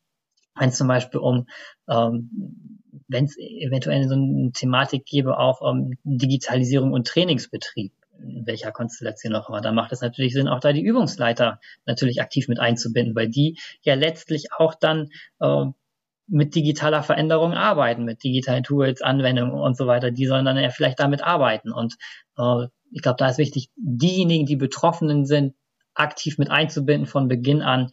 Wenn 0.57 0.69
es 0.69 0.77
zum 0.77 0.87
Beispiel 0.87 1.19
um, 1.19 1.47
ähm, 1.89 2.79
wenn 3.07 3.25
es 3.25 3.37
eventuell 3.37 4.07
so 4.07 4.15
eine 4.15 4.51
Thematik 4.53 5.05
gäbe, 5.05 5.37
auch 5.37 5.61
um 5.61 5.91
Digitalisierung 6.03 6.93
und 6.93 7.07
Trainingsbetrieb 7.07 7.93
in 8.19 8.45
welcher 8.45 8.71
Konstellation 8.71 9.35
auch 9.35 9.49
immer. 9.49 9.61
Da 9.61 9.71
macht 9.71 9.91
es 9.91 10.01
natürlich 10.01 10.33
Sinn, 10.33 10.47
auch 10.47 10.59
da 10.59 10.73
die 10.73 10.83
Übungsleiter 10.83 11.59
natürlich 11.85 12.21
aktiv 12.21 12.47
mit 12.47 12.59
einzubinden, 12.59 13.15
weil 13.15 13.29
die 13.29 13.57
ja 13.81 13.95
letztlich 13.95 14.53
auch 14.57 14.75
dann 14.75 15.09
äh, 15.39 15.65
mit 16.27 16.55
digitaler 16.55 17.03
Veränderung 17.03 17.53
arbeiten, 17.53 18.03
mit 18.03 18.23
digitalen 18.23 18.63
Tools, 18.63 19.01
Anwendungen 19.01 19.53
und 19.53 19.77
so 19.77 19.87
weiter. 19.87 20.11
Die 20.11 20.25
sollen 20.25 20.45
dann 20.45 20.57
ja 20.57 20.69
vielleicht 20.69 20.99
damit 20.99 21.23
arbeiten. 21.23 21.71
Und 21.71 21.95
äh, 22.37 22.67
ich 22.91 23.01
glaube, 23.01 23.17
da 23.17 23.29
ist 23.29 23.37
wichtig, 23.37 23.69
diejenigen, 23.75 24.45
die 24.45 24.55
Betroffenen 24.55 25.25
sind, 25.25 25.53
aktiv 25.93 26.37
mit 26.37 26.51
einzubinden 26.51 27.07
von 27.07 27.27
Beginn 27.27 27.61
an 27.61 27.89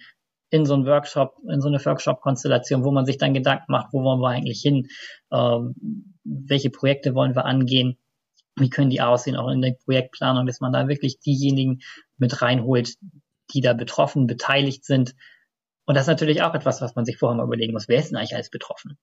in 0.50 0.66
so 0.66 0.74
einen 0.74 0.86
Workshop, 0.86 1.36
in 1.48 1.60
so 1.60 1.68
eine 1.68 1.82
Workshop-Konstellation, 1.84 2.84
wo 2.84 2.90
man 2.90 3.06
sich 3.06 3.16
dann 3.16 3.32
Gedanken 3.32 3.70
macht, 3.70 3.92
wo 3.92 4.02
wollen 4.02 4.20
wir 4.20 4.28
eigentlich 4.28 4.60
hin, 4.60 4.88
äh, 5.30 5.58
welche 6.24 6.70
Projekte 6.70 7.14
wollen 7.14 7.34
wir 7.34 7.44
angehen 7.44 7.96
wie 8.56 8.70
können 8.70 8.90
die 8.90 9.00
aussehen, 9.00 9.36
auch 9.36 9.48
in 9.48 9.62
der 9.62 9.76
Projektplanung, 9.84 10.46
dass 10.46 10.60
man 10.60 10.72
da 10.72 10.88
wirklich 10.88 11.20
diejenigen 11.20 11.80
mit 12.18 12.42
reinholt, 12.42 12.94
die 13.52 13.60
da 13.60 13.72
betroffen, 13.72 14.26
beteiligt 14.26 14.84
sind, 14.84 15.14
Und 15.84 15.96
das 15.96 16.04
ist 16.04 16.08
natürlich 16.08 16.42
auch 16.42 16.54
etwas, 16.54 16.80
was 16.80 16.94
man 16.94 17.04
sich 17.04 17.18
vorher 17.18 17.36
mal 17.36 17.46
überlegen 17.46 17.72
muss. 17.72 17.88
Wer 17.88 17.98
ist 17.98 18.10
denn 18.10 18.16
eigentlich 18.16 18.34
alles 18.34 18.50
betroffen? 18.50 18.98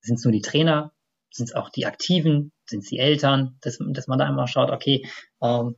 Sind 0.00 0.16
es 0.16 0.24
nur 0.24 0.32
die 0.32 0.40
Trainer? 0.40 0.92
Sind 1.30 1.46
es 1.46 1.54
auch 1.54 1.70
die 1.70 1.86
Aktiven? 1.86 2.52
Sind 2.66 2.82
es 2.82 2.88
die 2.88 2.98
Eltern? 2.98 3.58
Dass, 3.60 3.78
dass 3.80 4.06
man 4.08 4.18
da 4.18 4.26
einmal 4.26 4.48
schaut, 4.48 4.70
okay, 4.70 5.06
ähm, 5.40 5.76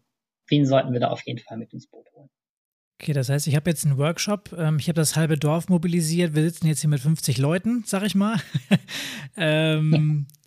wen 0.49 0.67
sollten 0.67 0.93
wir 0.93 1.01
da 1.01 1.09
auf 1.09 1.27
jeden 1.27 1.39
Fall 1.39 1.59
mit 1.59 1.73
ins 1.73 1.87
Boot 1.87 2.07
holen? 2.13 2.31
Okay, 3.01 3.13
das 3.13 3.29
heißt, 3.29 3.47
ich 3.47 3.55
habe 3.55 3.71
jetzt 3.71 3.85
einen 3.85 3.99
Workshop, 3.99 4.53
ähm, 4.57 4.79
ich 4.81 4.89
habe 4.89 4.97
das 4.97 5.15
halbe 5.15 5.37
Dorf 5.37 5.69
mobilisiert, 5.69 6.35
wir 6.35 6.43
sitzen 6.43 6.67
jetzt 6.67 6.81
hier 6.81 6.91
mit 6.91 7.01
50 7.01 7.39
Leuten, 7.39 7.85
sag 7.87 8.03
ich 8.03 8.15
mal. 8.15 8.37
ähm, 9.37 10.27
ja. 10.29 10.38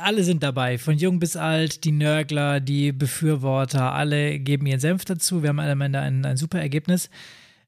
Alle 0.00 0.24
sind 0.24 0.42
dabei, 0.42 0.78
von 0.78 0.98
jung 0.98 1.18
bis 1.18 1.36
alt, 1.36 1.84
die 1.84 1.92
Nörgler, 1.92 2.60
die 2.60 2.92
Befürworter, 2.92 3.92
alle 3.92 4.38
geben 4.40 4.66
ihren 4.66 4.80
Senf 4.80 5.04
dazu. 5.04 5.42
Wir 5.42 5.50
haben 5.50 5.60
am 5.60 5.80
Ende 5.80 6.00
ein, 6.00 6.24
ein 6.24 6.36
super 6.36 6.60
Ergebnis. 6.60 7.08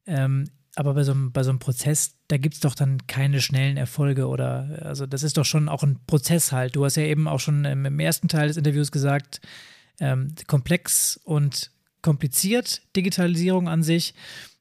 Ähm, 0.06 0.50
aber 0.74 0.92
bei 0.92 1.04
so, 1.04 1.12
einem, 1.12 1.32
bei 1.32 1.42
so 1.42 1.50
einem 1.50 1.58
Prozess, 1.58 2.16
da 2.28 2.36
gibt 2.36 2.54
es 2.54 2.60
doch 2.60 2.74
dann 2.74 3.06
keine 3.06 3.40
schnellen 3.40 3.78
Erfolge 3.78 4.28
oder, 4.28 4.80
also 4.82 5.06
das 5.06 5.22
ist 5.22 5.38
doch 5.38 5.46
schon 5.46 5.70
auch 5.70 5.82
ein 5.82 5.98
Prozess 6.06 6.52
halt. 6.52 6.76
Du 6.76 6.84
hast 6.84 6.96
ja 6.96 7.04
eben 7.04 7.28
auch 7.28 7.40
schon 7.40 7.64
im, 7.64 7.86
im 7.86 7.98
ersten 7.98 8.28
Teil 8.28 8.48
des 8.48 8.58
Interviews 8.58 8.92
gesagt, 8.92 9.40
ähm, 9.98 10.34
komplex 10.46 11.18
und 11.24 11.70
kompliziert, 12.02 12.82
Digitalisierung 12.94 13.68
an 13.68 13.82
sich. 13.82 14.12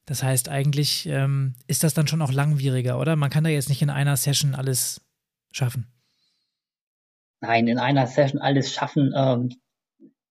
Das 0.06 0.22
heißt, 0.22 0.48
eigentlich 0.48 1.06
ähm, 1.06 1.54
ist 1.66 1.84
das 1.84 1.92
dann 1.92 2.06
schon 2.06 2.22
auch 2.22 2.32
langwieriger, 2.32 2.98
oder? 2.98 3.14
Man 3.14 3.28
kann 3.28 3.44
da 3.44 3.50
jetzt 3.50 3.68
nicht 3.68 3.82
in 3.82 3.90
einer 3.90 4.16
Session 4.16 4.54
alles 4.54 5.02
schaffen. 5.52 5.86
Nein, 7.40 7.68
in 7.68 7.78
einer 7.78 8.06
Session 8.06 8.40
alles 8.40 8.72
schaffen 8.72 9.12
ähm, 9.14 9.50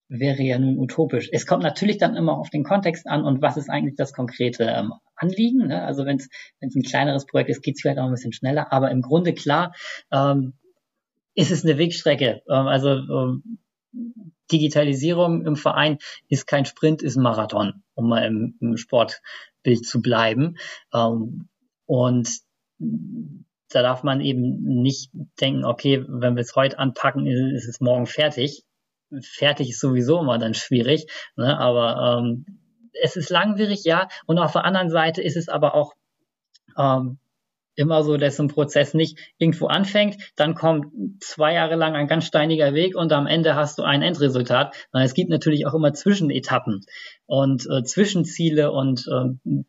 wäre 0.08 0.42
ja 0.42 0.58
nun 0.58 0.78
utopisch. 0.78 1.28
Es 1.32 1.46
kommt 1.46 1.62
natürlich 1.62 1.98
dann 1.98 2.16
immer 2.16 2.38
auf 2.38 2.50
den 2.50 2.64
Kontext 2.64 3.06
an 3.06 3.24
und 3.24 3.42
was 3.42 3.56
ist 3.56 3.68
eigentlich 3.68 3.96
das 3.96 4.12
konkrete 4.12 4.64
ähm, 4.64 4.92
Anliegen. 5.16 5.66
Ne? 5.66 5.82
Also 5.82 6.04
wenn 6.04 6.18
es 6.18 6.28
ein 6.60 6.82
kleineres 6.82 7.26
Projekt 7.26 7.50
ist, 7.50 7.62
geht 7.62 7.76
es 7.76 7.80
vielleicht 7.80 7.98
auch 7.98 8.04
ein 8.04 8.12
bisschen 8.12 8.32
schneller, 8.32 8.72
aber 8.72 8.90
im 8.90 9.02
Grunde 9.02 9.34
klar 9.34 9.74
ähm, 10.12 10.54
ist 11.34 11.50
es 11.50 11.64
eine 11.64 11.78
Wegstrecke. 11.78 12.42
Ähm, 12.48 12.66
also 12.66 12.90
ähm, 12.90 13.58
Digitalisierung 14.52 15.44
im 15.44 15.56
Verein 15.56 15.98
ist 16.28 16.46
kein 16.46 16.66
Sprint, 16.66 17.02
ist 17.02 17.16
ein 17.16 17.22
Marathon, 17.22 17.82
um 17.94 18.08
mal 18.08 18.24
im, 18.24 18.56
im 18.60 18.76
Sportbild 18.76 19.84
zu 19.84 20.00
bleiben. 20.00 20.56
Ähm, 20.94 21.48
und 21.86 22.28
da 23.76 23.82
darf 23.82 24.02
man 24.02 24.22
eben 24.22 24.58
nicht 24.62 25.10
denken, 25.38 25.66
okay, 25.66 26.02
wenn 26.08 26.34
wir 26.34 26.40
es 26.40 26.56
heute 26.56 26.78
anpacken, 26.78 27.26
ist 27.26 27.68
es 27.68 27.78
morgen 27.80 28.06
fertig. 28.06 28.64
Fertig 29.20 29.68
ist 29.68 29.80
sowieso 29.80 30.20
immer 30.20 30.38
dann 30.38 30.54
schwierig, 30.54 31.06
ne? 31.36 31.58
aber 31.58 32.18
ähm, 32.18 32.46
es 33.02 33.16
ist 33.16 33.28
langwierig, 33.28 33.84
ja. 33.84 34.08
Und 34.24 34.38
auf 34.38 34.52
der 34.52 34.64
anderen 34.64 34.88
Seite 34.88 35.20
ist 35.22 35.36
es 35.36 35.50
aber 35.50 35.74
auch 35.74 35.92
ähm, 36.78 37.18
immer 37.74 38.02
so, 38.02 38.16
dass 38.16 38.40
ein 38.40 38.48
Prozess 38.48 38.94
nicht 38.94 39.18
irgendwo 39.36 39.66
anfängt, 39.66 40.16
dann 40.36 40.54
kommt 40.54 41.22
zwei 41.22 41.52
Jahre 41.52 41.76
lang 41.76 41.94
ein 41.94 42.08
ganz 42.08 42.24
steiniger 42.24 42.72
Weg 42.72 42.96
und 42.96 43.12
am 43.12 43.26
Ende 43.26 43.54
hast 43.54 43.78
du 43.78 43.82
ein 43.82 44.00
Endresultat. 44.00 44.74
Es 44.92 45.12
gibt 45.12 45.28
natürlich 45.28 45.66
auch 45.66 45.74
immer 45.74 45.92
Zwischenetappen 45.92 46.86
und 47.26 47.66
äh, 47.70 47.84
Zwischenziele 47.84 48.72
und 48.72 49.06
äh, 49.06 49.62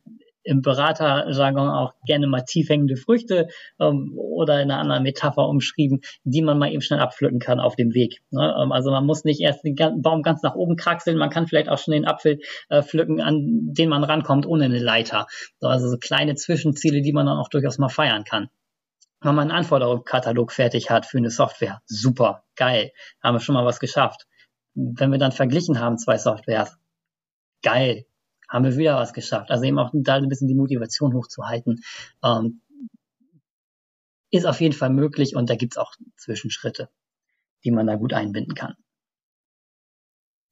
im 0.47 0.62
Beraterjargon 0.62 1.69
auch 1.69 1.93
gerne 2.05 2.25
mal 2.27 2.41
tiefhängende 2.41 2.95
Früchte 2.95 3.49
ähm, 3.79 4.13
oder 4.17 4.62
in 4.62 4.71
einer 4.71 4.79
anderen 4.79 5.03
Metapher 5.03 5.47
umschrieben, 5.47 6.01
die 6.23 6.41
man 6.41 6.57
mal 6.57 6.71
eben 6.71 6.81
schnell 6.81 6.99
abpflücken 6.99 7.39
kann 7.39 7.60
auf 7.60 7.75
dem 7.75 7.93
Weg. 7.93 8.21
Ne? 8.31 8.55
Ähm, 8.62 8.71
also 8.71 8.91
man 8.91 9.05
muss 9.05 9.25
nicht 9.25 9.41
erst 9.41 9.63
den 9.65 9.75
Baum 9.75 10.23
ganz 10.23 10.41
nach 10.43 10.55
oben 10.55 10.77
kraxeln, 10.77 11.17
man 11.17 11.29
kann 11.29 11.47
vielleicht 11.47 11.69
auch 11.69 11.77
schon 11.77 11.91
den 11.91 12.07
Apfel 12.07 12.39
äh, 12.69 12.81
pflücken, 12.81 13.21
an 13.21 13.73
den 13.73 13.89
man 13.89 14.03
rankommt, 14.03 14.45
ohne 14.45 14.65
eine 14.65 14.79
Leiter. 14.79 15.27
So, 15.60 15.67
also 15.67 15.89
so 15.89 15.97
kleine 15.97 16.36
Zwischenziele, 16.36 17.01
die 17.01 17.13
man 17.13 17.25
dann 17.25 17.38
auch 17.38 17.49
durchaus 17.49 17.77
mal 17.77 17.89
feiern 17.89 18.23
kann. 18.23 18.49
Wenn 19.21 19.36
man 19.36 19.49
einen 19.49 19.60
Anforderungskatalog 19.60 20.51
fertig 20.51 20.89
hat 20.89 21.05
für 21.05 21.17
eine 21.17 21.31
Software, 21.31 21.81
super, 21.88 22.43
geil, 22.55 22.91
haben 23.21 23.36
wir 23.36 23.39
schon 23.41 23.55
mal 23.55 23.65
was 23.65 23.79
geschafft. 23.79 24.27
Wenn 24.75 25.12
wir 25.12 25.17
dann 25.17 25.31
verglichen 25.31 25.79
haben, 25.79 25.97
zwei 25.97 26.17
Softwares, 26.17 26.77
geil, 27.63 28.05
haben 28.47 28.65
wir 28.65 28.77
wieder 28.77 28.95
was 28.95 29.13
geschafft. 29.13 29.51
Also 29.51 29.63
eben 29.63 29.79
auch 29.79 29.91
da 29.93 30.15
ein 30.15 30.29
bisschen 30.29 30.47
die 30.47 30.55
Motivation 30.55 31.13
hochzuhalten, 31.13 31.81
ähm, 32.23 32.62
ist 34.29 34.45
auf 34.45 34.62
jeden 34.62 34.73
Fall 34.73 34.89
möglich 34.89 35.36
und 35.36 35.49
da 35.49 35.55
gibt's 35.55 35.77
auch 35.77 35.93
Zwischenschritte, 36.17 36.89
die 37.63 37.71
man 37.71 37.88
da 37.88 37.95
gut 37.95 38.13
einbinden 38.13 38.55
kann. 38.55 38.75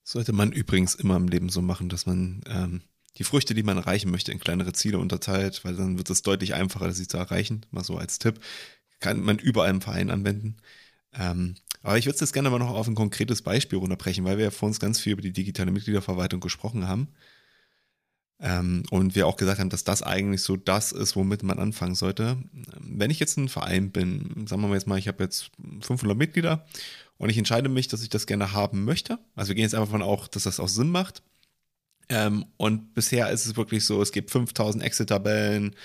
Sollte 0.03 0.33
man 0.33 0.51
übrigens 0.51 0.95
immer 0.95 1.15
im 1.15 1.27
Leben 1.27 1.49
so 1.49 1.61
machen, 1.61 1.89
dass 1.89 2.05
man 2.05 2.41
ähm, 2.47 2.81
die 3.17 3.23
Früchte, 3.23 3.53
die 3.53 3.63
man 3.63 3.77
erreichen 3.77 4.11
möchte, 4.11 4.31
in 4.31 4.39
kleinere 4.39 4.73
Ziele 4.73 4.99
unterteilt, 4.99 5.65
weil 5.65 5.75
dann 5.75 5.97
wird 5.97 6.09
es 6.09 6.21
deutlich 6.21 6.53
einfacher, 6.53 6.91
sie 6.91 7.07
zu 7.07 7.17
erreichen. 7.17 7.65
Mal 7.71 7.83
so 7.83 7.97
als 7.97 8.19
Tipp. 8.19 8.39
Kann 8.99 9.21
man 9.21 9.39
überall 9.39 9.71
im 9.71 9.81
Verein 9.81 10.09
anwenden. 10.09 10.57
Ähm, 11.13 11.55
aber 11.81 11.97
ich 11.97 12.05
würde 12.05 12.15
es 12.15 12.21
jetzt 12.21 12.33
gerne 12.33 12.49
mal 12.49 12.59
noch 12.59 12.71
auf 12.71 12.87
ein 12.87 12.95
konkretes 12.95 13.41
Beispiel 13.41 13.79
runterbrechen, 13.79 14.25
weil 14.25 14.37
wir 14.37 14.45
ja 14.45 14.51
vor 14.51 14.67
uns 14.67 14.79
ganz 14.79 14.99
viel 14.99 15.13
über 15.13 15.21
die 15.21 15.33
digitale 15.33 15.71
Mitgliederverwaltung 15.71 16.39
gesprochen 16.39 16.87
haben. 16.87 17.09
Ähm, 18.39 18.83
und 18.91 19.15
wir 19.15 19.27
auch 19.27 19.37
gesagt 19.37 19.59
haben, 19.59 19.69
dass 19.69 19.85
das 19.85 20.01
eigentlich 20.01 20.41
so 20.41 20.57
das 20.57 20.91
ist, 20.91 21.15
womit 21.15 21.43
man 21.43 21.57
anfangen 21.57 21.95
sollte. 21.95 22.37
Wenn 22.79 23.09
ich 23.11 23.19
jetzt 23.19 23.37
ein 23.37 23.49
Verein 23.49 23.91
bin, 23.91 24.45
sagen 24.47 24.61
wir 24.61 24.67
mal 24.67 24.73
jetzt 24.73 24.87
mal, 24.87 24.99
ich 24.99 25.07
habe 25.07 25.23
jetzt 25.23 25.51
500 25.81 26.17
Mitglieder 26.17 26.65
und 27.17 27.29
ich 27.29 27.37
entscheide 27.37 27.69
mich, 27.69 27.87
dass 27.87 28.03
ich 28.03 28.09
das 28.09 28.27
gerne 28.27 28.51
haben 28.51 28.83
möchte. 28.83 29.19
Also 29.35 29.49
wir 29.49 29.55
gehen 29.55 29.63
jetzt 29.63 29.73
einfach 29.73 29.87
davon 29.87 30.01
auch, 30.01 30.27
dass 30.27 30.43
das 30.43 30.59
auch 30.59 30.67
Sinn 30.67 30.89
macht. 30.89 31.23
Ähm, 32.09 32.45
und 32.57 32.93
bisher 32.93 33.29
ist 33.31 33.45
es 33.45 33.55
wirklich 33.55 33.85
so, 33.85 34.01
es 34.01 34.11
gibt 34.11 34.31
5000 34.31 34.83
Excel-Tabellen, 34.83 35.75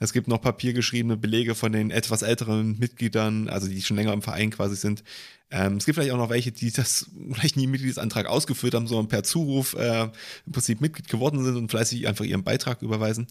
es 0.00 0.12
gibt 0.12 0.28
noch 0.28 0.40
papiergeschriebene 0.40 1.16
Belege 1.16 1.54
von 1.54 1.72
den 1.72 1.90
etwas 1.90 2.22
älteren 2.22 2.78
Mitgliedern, 2.78 3.48
also 3.48 3.68
die 3.68 3.82
schon 3.82 3.96
länger 3.96 4.12
im 4.12 4.22
Verein 4.22 4.50
quasi 4.50 4.76
sind. 4.76 5.02
Ähm, 5.50 5.76
es 5.78 5.86
gibt 5.86 5.96
vielleicht 5.96 6.12
auch 6.12 6.18
noch 6.18 6.30
welche, 6.30 6.52
die 6.52 6.70
das 6.70 7.10
vielleicht 7.32 7.56
nie 7.56 7.66
Mitgliedsantrag 7.66 8.26
ausgeführt 8.26 8.74
haben, 8.74 8.86
sondern 8.86 9.08
per 9.08 9.22
Zuruf 9.22 9.74
äh, 9.74 10.04
im 10.46 10.52
Prinzip 10.52 10.80
Mitglied 10.80 11.08
geworden 11.08 11.42
sind 11.44 11.56
und 11.56 11.70
fleißig 11.70 12.06
einfach 12.06 12.24
ihren 12.24 12.44
Beitrag 12.44 12.82
überweisen. 12.82 13.26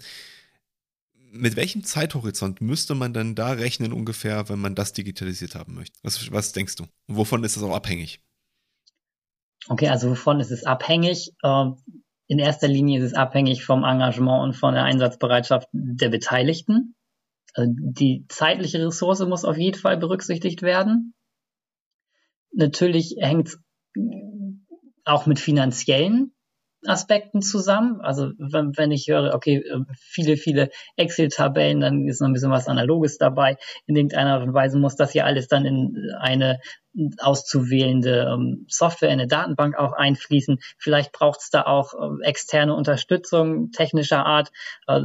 Mit 1.32 1.56
welchem 1.56 1.84
Zeithorizont 1.84 2.62
müsste 2.62 2.96
man 2.96 3.14
dann 3.14 3.36
da 3.36 3.52
rechnen 3.52 3.94
ungefähr, 3.94 4.50
wenn 4.50 4.60
man 4.60 4.76
das 4.76 4.94
digitalisiert 4.94 5.56
haben 5.56 5.76
möchte? 5.76 6.00
Was, 6.02 6.32
was 6.32 6.54
denkst 6.54 6.76
du? 6.76 6.86
wovon 7.08 7.44
ist 7.44 7.58
das 7.58 7.64
auch 7.64 7.76
abhängig? 7.76 8.22
Okay, 9.68 9.90
also 9.90 10.12
wovon 10.12 10.40
ist 10.40 10.52
es 10.52 10.64
abhängig? 10.64 11.34
Ähm, 11.44 11.76
in 12.28 12.40
erster 12.40 12.68
Linie 12.68 13.00
ist 13.00 13.06
es 13.06 13.14
abhängig 13.14 13.64
vom 13.66 13.84
Engagement 13.84 14.44
und 14.44 14.54
von 14.54 14.74
der 14.74 14.84
Einsatzbereitschaft 14.84 15.70
der 15.72 16.10
Beteiligten. 16.10 16.96
Also 17.54 17.72
die 17.76 18.26
zeitliche 18.28 18.86
Ressource 18.86 19.20
muss 19.22 19.46
auf 19.46 19.58
jeden 19.58 19.80
Fall 19.80 19.98
berücksichtigt 19.98 20.62
werden. 20.62 21.14
Natürlich 22.58 23.18
hängt 23.20 23.50
es 23.50 23.60
auch 25.06 25.28
mit 25.28 25.40
finanziellen 25.40 26.34
Aspekten 26.86 27.42
zusammen. 27.44 28.02
Also 28.02 28.32
wenn, 28.40 28.76
wenn 28.76 28.92
ich 28.92 29.08
höre, 29.08 29.36
okay, 29.36 29.58
äh, 29.58 29.80
viele, 30.00 30.38
viele 30.38 30.70
Excel-Tabellen, 30.96 31.80
dann 31.80 32.08
ist 32.08 32.20
noch 32.20 32.28
ein 32.28 32.34
bisschen 32.34 32.50
was 32.50 32.68
Analoges 32.68 33.20
dabei. 33.20 33.58
In 33.86 33.96
irgendeiner 33.96 34.34
Art 34.34 34.44
und 34.44 34.56
Weise 34.56 34.80
muss 34.80 34.96
das 34.96 35.14
ja 35.14 35.26
alles 35.26 35.48
dann 35.48 35.66
in 35.66 36.12
eine 36.20 36.60
auszuwählende 37.20 38.28
ähm, 38.34 38.66
Software 38.68 39.10
in 39.10 39.20
eine 39.20 39.28
Datenbank 39.28 39.78
auch 39.78 39.94
einfließen. 39.94 40.60
Vielleicht 40.78 41.12
braucht 41.12 41.42
es 41.42 41.50
da 41.50 41.64
auch 41.64 41.94
äh, 41.94 42.26
externe 42.26 42.74
Unterstützung 42.74 43.72
technischer 43.72 44.26
Art. 44.26 44.52
Äh, 44.88 45.02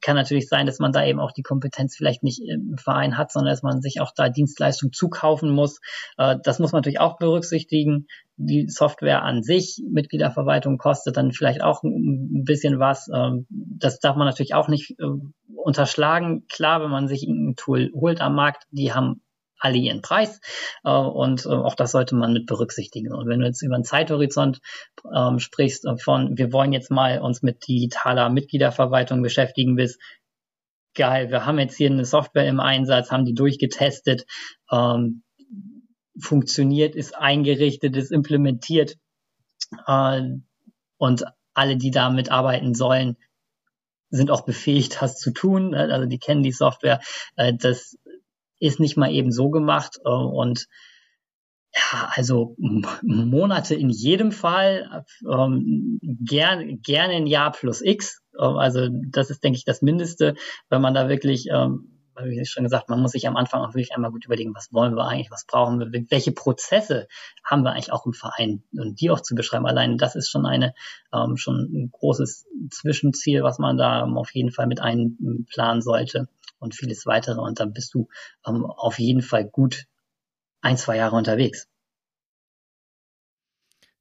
kann 0.00 0.16
natürlich 0.16 0.48
sein, 0.48 0.66
dass 0.66 0.78
man 0.78 0.92
da 0.92 1.04
eben 1.04 1.20
auch 1.20 1.32
die 1.32 1.42
Kompetenz 1.42 1.96
vielleicht 1.96 2.22
nicht 2.22 2.40
im 2.40 2.78
Verein 2.78 3.18
hat, 3.18 3.32
sondern 3.32 3.52
dass 3.52 3.62
man 3.62 3.82
sich 3.82 4.00
auch 4.00 4.12
da 4.14 4.28
Dienstleistungen 4.28 4.92
zukaufen 4.92 5.50
muss. 5.50 5.80
Äh, 6.16 6.36
das 6.42 6.58
muss 6.58 6.72
man 6.72 6.80
natürlich 6.80 7.00
auch 7.00 7.18
berücksichtigen. 7.18 8.06
Die 8.38 8.68
Software 8.68 9.22
an 9.22 9.42
sich, 9.42 9.82
Mitgliederverwaltung 9.90 10.76
kostet 10.78 11.16
dann 11.16 11.32
vielleicht 11.32 11.62
auch 11.62 11.82
ein 11.82 12.44
bisschen 12.44 12.78
was. 12.78 13.08
Ähm, 13.14 13.46
das 13.50 13.98
darf 13.98 14.16
man 14.16 14.26
natürlich 14.26 14.54
auch 14.54 14.68
nicht 14.68 14.98
äh, 14.98 15.04
unterschlagen. 15.54 16.46
Klar, 16.48 16.82
wenn 16.82 16.90
man 16.90 17.08
sich 17.08 17.24
ein 17.24 17.54
Tool 17.56 17.90
holt 17.94 18.20
am 18.20 18.34
Markt, 18.34 18.64
die 18.70 18.92
haben 18.92 19.22
alle 19.58 19.78
ihren 19.78 20.02
Preis 20.02 20.40
äh, 20.84 20.90
und 20.90 21.46
äh, 21.46 21.48
auch 21.48 21.74
das 21.74 21.92
sollte 21.92 22.14
man 22.14 22.32
mit 22.32 22.46
berücksichtigen. 22.46 23.12
Und 23.12 23.28
wenn 23.28 23.40
du 23.40 23.46
jetzt 23.46 23.62
über 23.62 23.74
einen 23.74 23.84
Zeithorizont 23.84 24.60
ähm, 25.14 25.38
sprichst 25.38 25.84
äh, 25.86 25.96
von, 25.96 26.36
wir 26.36 26.52
wollen 26.52 26.72
jetzt 26.72 26.90
mal 26.90 27.20
uns 27.20 27.42
mit 27.42 27.66
digitaler 27.66 28.28
Mitgliederverwaltung 28.28 29.22
beschäftigen, 29.22 29.76
bis 29.76 29.98
geil, 30.94 31.30
wir 31.30 31.46
haben 31.46 31.58
jetzt 31.58 31.76
hier 31.76 31.90
eine 31.90 32.04
Software 32.04 32.48
im 32.48 32.60
Einsatz, 32.60 33.10
haben 33.10 33.24
die 33.24 33.34
durchgetestet, 33.34 34.26
ähm, 34.70 35.22
funktioniert, 36.18 36.94
ist 36.94 37.14
eingerichtet, 37.14 37.96
ist 37.96 38.10
implementiert 38.10 38.96
äh, 39.86 40.22
und 40.98 41.24
alle, 41.54 41.76
die 41.76 41.90
damit 41.90 42.30
arbeiten 42.30 42.74
sollen, 42.74 43.16
sind 44.10 44.30
auch 44.30 44.44
befähigt, 44.44 45.00
das 45.00 45.18
zu 45.18 45.32
tun. 45.32 45.74
Also 45.74 46.06
die 46.06 46.18
kennen 46.18 46.42
die 46.42 46.52
Software. 46.52 47.00
Äh, 47.36 47.54
das 47.54 47.96
ist 48.58 48.80
nicht 48.80 48.96
mal 48.96 49.12
eben 49.12 49.32
so 49.32 49.50
gemacht 49.50 49.98
äh, 50.04 50.08
und 50.08 50.66
ja, 51.74 52.10
also 52.14 52.56
Monate 53.02 53.74
in 53.74 53.90
jedem 53.90 54.32
Fall, 54.32 55.04
ähm, 55.30 55.98
gern, 56.02 56.80
gerne 56.80 57.14
ein 57.14 57.26
Jahr 57.26 57.52
plus 57.52 57.82
X, 57.82 58.22
Ähm, 58.38 58.56
also 58.56 58.88
das 59.10 59.30
ist, 59.30 59.44
denke 59.44 59.58
ich, 59.58 59.64
das 59.64 59.82
Mindeste, 59.82 60.34
wenn 60.70 60.80
man 60.80 60.94
da 60.94 61.08
wirklich 61.08 61.48
ähm, 61.50 61.96
wie 62.24 62.44
schon 62.46 62.64
gesagt, 62.64 62.88
man 62.88 63.00
muss 63.00 63.12
sich 63.12 63.28
am 63.28 63.36
Anfang 63.36 63.60
auch 63.60 63.74
wirklich 63.74 63.94
einmal 63.94 64.10
gut 64.10 64.24
überlegen, 64.24 64.54
was 64.54 64.72
wollen 64.72 64.96
wir 64.96 65.06
eigentlich, 65.06 65.30
was 65.30 65.44
brauchen 65.46 65.78
wir, 65.78 66.04
welche 66.10 66.32
Prozesse 66.32 67.08
haben 67.44 67.62
wir 67.62 67.72
eigentlich 67.72 67.92
auch 67.92 68.06
im 68.06 68.14
Verein 68.14 68.62
und 68.72 69.00
die 69.00 69.10
auch 69.10 69.20
zu 69.20 69.34
beschreiben. 69.34 69.66
Allein 69.66 69.98
das 69.98 70.16
ist 70.16 70.30
schon 70.30 70.46
eine 70.46 70.74
ähm, 71.12 71.36
schon 71.36 71.56
ein 71.56 71.90
großes 71.92 72.46
Zwischenziel, 72.70 73.42
was 73.42 73.58
man 73.58 73.76
da 73.76 74.04
auf 74.04 74.34
jeden 74.34 74.50
Fall 74.50 74.66
mit 74.66 74.80
einplanen 74.80 75.82
sollte 75.82 76.28
und 76.58 76.74
vieles 76.74 77.06
weitere. 77.06 77.40
Und 77.40 77.60
dann 77.60 77.72
bist 77.72 77.94
du 77.94 78.08
ähm, 78.46 78.64
auf 78.64 78.98
jeden 78.98 79.22
Fall 79.22 79.44
gut 79.44 79.86
ein, 80.60 80.76
zwei 80.76 80.96
Jahre 80.96 81.16
unterwegs. 81.16 81.68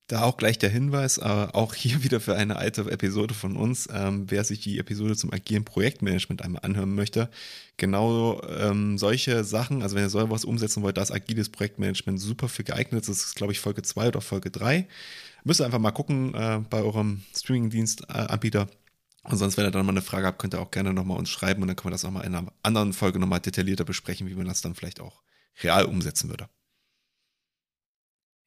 Da 0.07 0.21
auch 0.21 0.37
gleich 0.37 0.59
der 0.59 0.69
Hinweis, 0.69 1.17
äh, 1.17 1.23
auch 1.23 1.73
hier 1.73 2.03
wieder 2.03 2.19
für 2.19 2.35
eine 2.35 2.57
alte 2.57 2.81
Episode 2.91 3.33
von 3.33 3.55
uns, 3.55 3.89
ähm, 3.91 4.29
wer 4.29 4.43
sich 4.43 4.59
die 4.59 4.77
Episode 4.77 5.15
zum 5.15 5.33
agilen 5.33 5.65
Projektmanagement 5.65 6.43
einmal 6.43 6.61
anhören 6.63 6.93
möchte. 6.93 7.29
Genau 7.77 8.41
ähm, 8.43 8.99
solche 8.99 9.43
Sachen, 9.43 9.81
also 9.81 9.95
wenn 9.95 10.03
ihr 10.03 10.09
sowas 10.09 10.45
umsetzen 10.45 10.83
wollt, 10.83 10.97
das 10.97 11.11
agiles 11.11 11.49
Projektmanagement 11.49 12.21
super 12.21 12.49
für 12.49 12.63
geeignet. 12.63 13.07
Das 13.07 13.17
ist, 13.17 13.35
glaube 13.35 13.53
ich, 13.53 13.59
Folge 13.59 13.81
2 13.81 14.09
oder 14.09 14.21
Folge 14.21 14.51
3. 14.51 14.87
Müsst 15.43 15.61
ihr 15.61 15.65
einfach 15.65 15.79
mal 15.79 15.91
gucken 15.91 16.35
äh, 16.35 16.61
bei 16.69 16.83
eurem 16.83 17.23
Streamingdienst-Anbieter. 17.35 18.61
Äh, 18.61 18.84
und 19.27 19.38
sonst, 19.38 19.57
wenn 19.57 19.65
ihr 19.65 19.71
dann 19.71 19.85
mal 19.85 19.91
eine 19.91 20.01
Frage 20.01 20.27
habt, 20.27 20.39
könnt 20.39 20.53
ihr 20.53 20.59
auch 20.61 20.71
gerne 20.71 20.93
nochmal 20.93 21.17
uns 21.17 21.29
schreiben 21.29 21.61
und 21.61 21.67
dann 21.67 21.75
können 21.75 21.88
wir 21.88 21.95
das 21.95 22.05
auch 22.05 22.11
mal 22.11 22.21
in 22.21 22.35
einer 22.35 22.51
anderen 22.63 22.93
Folge 22.93 23.19
nochmal 23.19 23.39
detaillierter 23.39 23.83
besprechen, 23.83 24.27
wie 24.27 24.35
man 24.35 24.45
das 24.45 24.61
dann 24.61 24.75
vielleicht 24.75 24.99
auch 24.99 25.23
real 25.63 25.85
umsetzen 25.85 26.29
würde. 26.29 26.47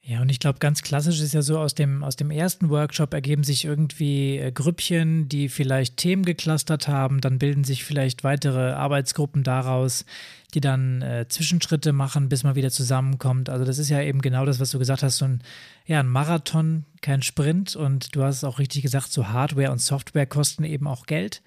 Ja, 0.08 0.22
und 0.22 0.30
ich 0.30 0.40
glaube, 0.40 0.58
ganz 0.58 0.80
klassisch 0.80 1.20
ist 1.20 1.34
ja 1.34 1.42
so, 1.42 1.58
aus 1.58 1.74
dem, 1.74 2.02
aus 2.02 2.16
dem 2.16 2.30
ersten 2.30 2.70
Workshop 2.70 3.12
ergeben 3.12 3.44
sich 3.44 3.66
irgendwie 3.66 4.38
äh, 4.38 4.50
Grüppchen, 4.50 5.28
die 5.28 5.50
vielleicht 5.50 5.98
Themen 5.98 6.24
geclustert 6.24 6.88
haben, 6.88 7.20
dann 7.20 7.38
bilden 7.38 7.62
sich 7.62 7.84
vielleicht 7.84 8.24
weitere 8.24 8.70
Arbeitsgruppen 8.70 9.42
daraus, 9.42 10.06
die 10.54 10.62
dann 10.62 11.02
äh, 11.02 11.26
Zwischenschritte 11.28 11.92
machen, 11.92 12.30
bis 12.30 12.42
man 12.42 12.54
wieder 12.54 12.70
zusammenkommt. 12.70 13.50
Also 13.50 13.66
das 13.66 13.76
ist 13.76 13.90
ja 13.90 14.00
eben 14.00 14.22
genau 14.22 14.46
das, 14.46 14.60
was 14.60 14.70
du 14.70 14.78
gesagt 14.78 15.02
hast, 15.02 15.18
so 15.18 15.26
ein, 15.26 15.42
ja, 15.84 16.00
ein 16.00 16.08
Marathon, 16.08 16.86
kein 17.02 17.20
Sprint. 17.20 17.76
Und 17.76 18.16
du 18.16 18.22
hast 18.22 18.36
es 18.36 18.44
auch 18.44 18.58
richtig 18.58 18.80
gesagt, 18.80 19.12
so 19.12 19.28
Hardware 19.28 19.72
und 19.72 19.82
Software 19.82 20.24
kosten 20.26 20.64
eben 20.64 20.86
auch 20.86 21.04
Geld. 21.04 21.42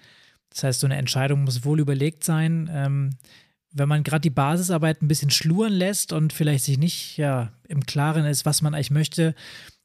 Das 0.50 0.62
heißt, 0.62 0.78
so 0.78 0.86
eine 0.86 0.98
Entscheidung 0.98 1.42
muss 1.42 1.64
wohl 1.64 1.80
überlegt 1.80 2.22
sein. 2.22 2.70
Ähm, 2.72 3.10
wenn 3.72 3.88
man 3.88 4.02
gerade 4.02 4.20
die 4.20 4.30
Basisarbeit 4.30 5.02
ein 5.02 5.08
bisschen 5.08 5.30
schluren 5.30 5.72
lässt 5.72 6.12
und 6.12 6.32
vielleicht 6.32 6.64
sich 6.64 6.78
nicht 6.78 7.16
ja, 7.16 7.52
im 7.68 7.86
Klaren 7.86 8.24
ist, 8.24 8.44
was 8.44 8.62
man 8.62 8.74
eigentlich 8.74 8.90
möchte, 8.90 9.34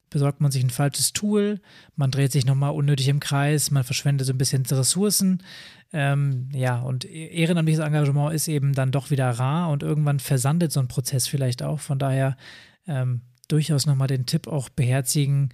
besorgt 0.09 0.41
man 0.41 0.51
sich 0.51 0.63
ein 0.63 0.69
falsches 0.69 1.13
Tool, 1.13 1.59
man 1.95 2.11
dreht 2.11 2.31
sich 2.31 2.45
nochmal 2.45 2.71
unnötig 2.71 3.07
im 3.07 3.19
Kreis, 3.19 3.71
man 3.71 3.83
verschwendet 3.83 4.27
so 4.27 4.33
ein 4.33 4.37
bisschen 4.37 4.65
Ressourcen. 4.65 5.43
Ähm, 5.93 6.49
ja, 6.53 6.79
und 6.81 7.05
e-, 7.05 7.27
ehrenamtliches 7.27 7.83
Engagement 7.83 8.33
ist 8.33 8.47
eben 8.47 8.73
dann 8.73 8.91
doch 8.91 9.09
wieder 9.09 9.29
rar 9.31 9.69
und 9.69 9.83
irgendwann 9.83 10.19
versandet 10.19 10.71
so 10.71 10.79
ein 10.79 10.87
Prozess 10.87 11.27
vielleicht 11.27 11.63
auch. 11.63 11.79
Von 11.79 11.99
daher 11.99 12.37
ähm, 12.87 13.21
durchaus 13.47 13.85
nochmal 13.85 14.07
den 14.07 14.25
Tipp 14.25 14.47
auch 14.47 14.69
beherzigen, 14.69 15.49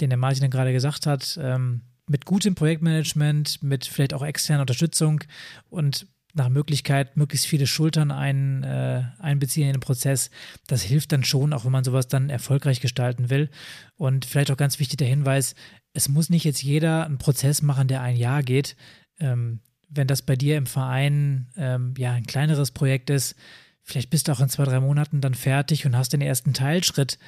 den 0.00 0.10
der 0.10 0.18
Martin 0.18 0.50
gerade 0.50 0.72
gesagt 0.72 1.06
hat. 1.06 1.38
Ähm, 1.40 1.82
mit 2.08 2.26
gutem 2.26 2.54
Projektmanagement, 2.54 3.62
mit 3.62 3.84
vielleicht 3.86 4.14
auch 4.14 4.24
externer 4.24 4.62
Unterstützung 4.62 5.22
und 5.70 6.06
nach 6.34 6.48
Möglichkeit 6.48 7.16
möglichst 7.16 7.46
viele 7.46 7.66
Schultern 7.66 8.10
ein, 8.10 8.62
äh, 8.64 9.02
einbeziehen 9.18 9.66
in 9.66 9.74
den 9.74 9.80
Prozess. 9.80 10.30
Das 10.66 10.82
hilft 10.82 11.12
dann 11.12 11.24
schon, 11.24 11.52
auch 11.52 11.64
wenn 11.64 11.72
man 11.72 11.84
sowas 11.84 12.08
dann 12.08 12.30
erfolgreich 12.30 12.80
gestalten 12.80 13.30
will. 13.30 13.50
Und 13.96 14.24
vielleicht 14.24 14.50
auch 14.50 14.56
ganz 14.56 14.78
wichtig 14.78 14.96
der 14.96 15.08
Hinweis, 15.08 15.54
es 15.92 16.08
muss 16.08 16.30
nicht 16.30 16.44
jetzt 16.44 16.62
jeder 16.62 17.04
einen 17.04 17.18
Prozess 17.18 17.62
machen, 17.62 17.88
der 17.88 18.00
ein 18.00 18.16
Jahr 18.16 18.42
geht. 18.42 18.76
Ähm, 19.20 19.60
wenn 19.88 20.06
das 20.06 20.22
bei 20.22 20.36
dir 20.36 20.56
im 20.56 20.66
Verein 20.66 21.48
ähm, 21.56 21.94
ja 21.98 22.12
ein 22.12 22.26
kleineres 22.26 22.70
Projekt 22.70 23.10
ist, 23.10 23.36
vielleicht 23.82 24.08
bist 24.08 24.28
du 24.28 24.32
auch 24.32 24.40
in 24.40 24.48
zwei, 24.48 24.64
drei 24.64 24.80
Monaten 24.80 25.20
dann 25.20 25.34
fertig 25.34 25.84
und 25.84 25.96
hast 25.96 26.14
den 26.14 26.22
ersten 26.22 26.54
Teilschritt 26.54 27.18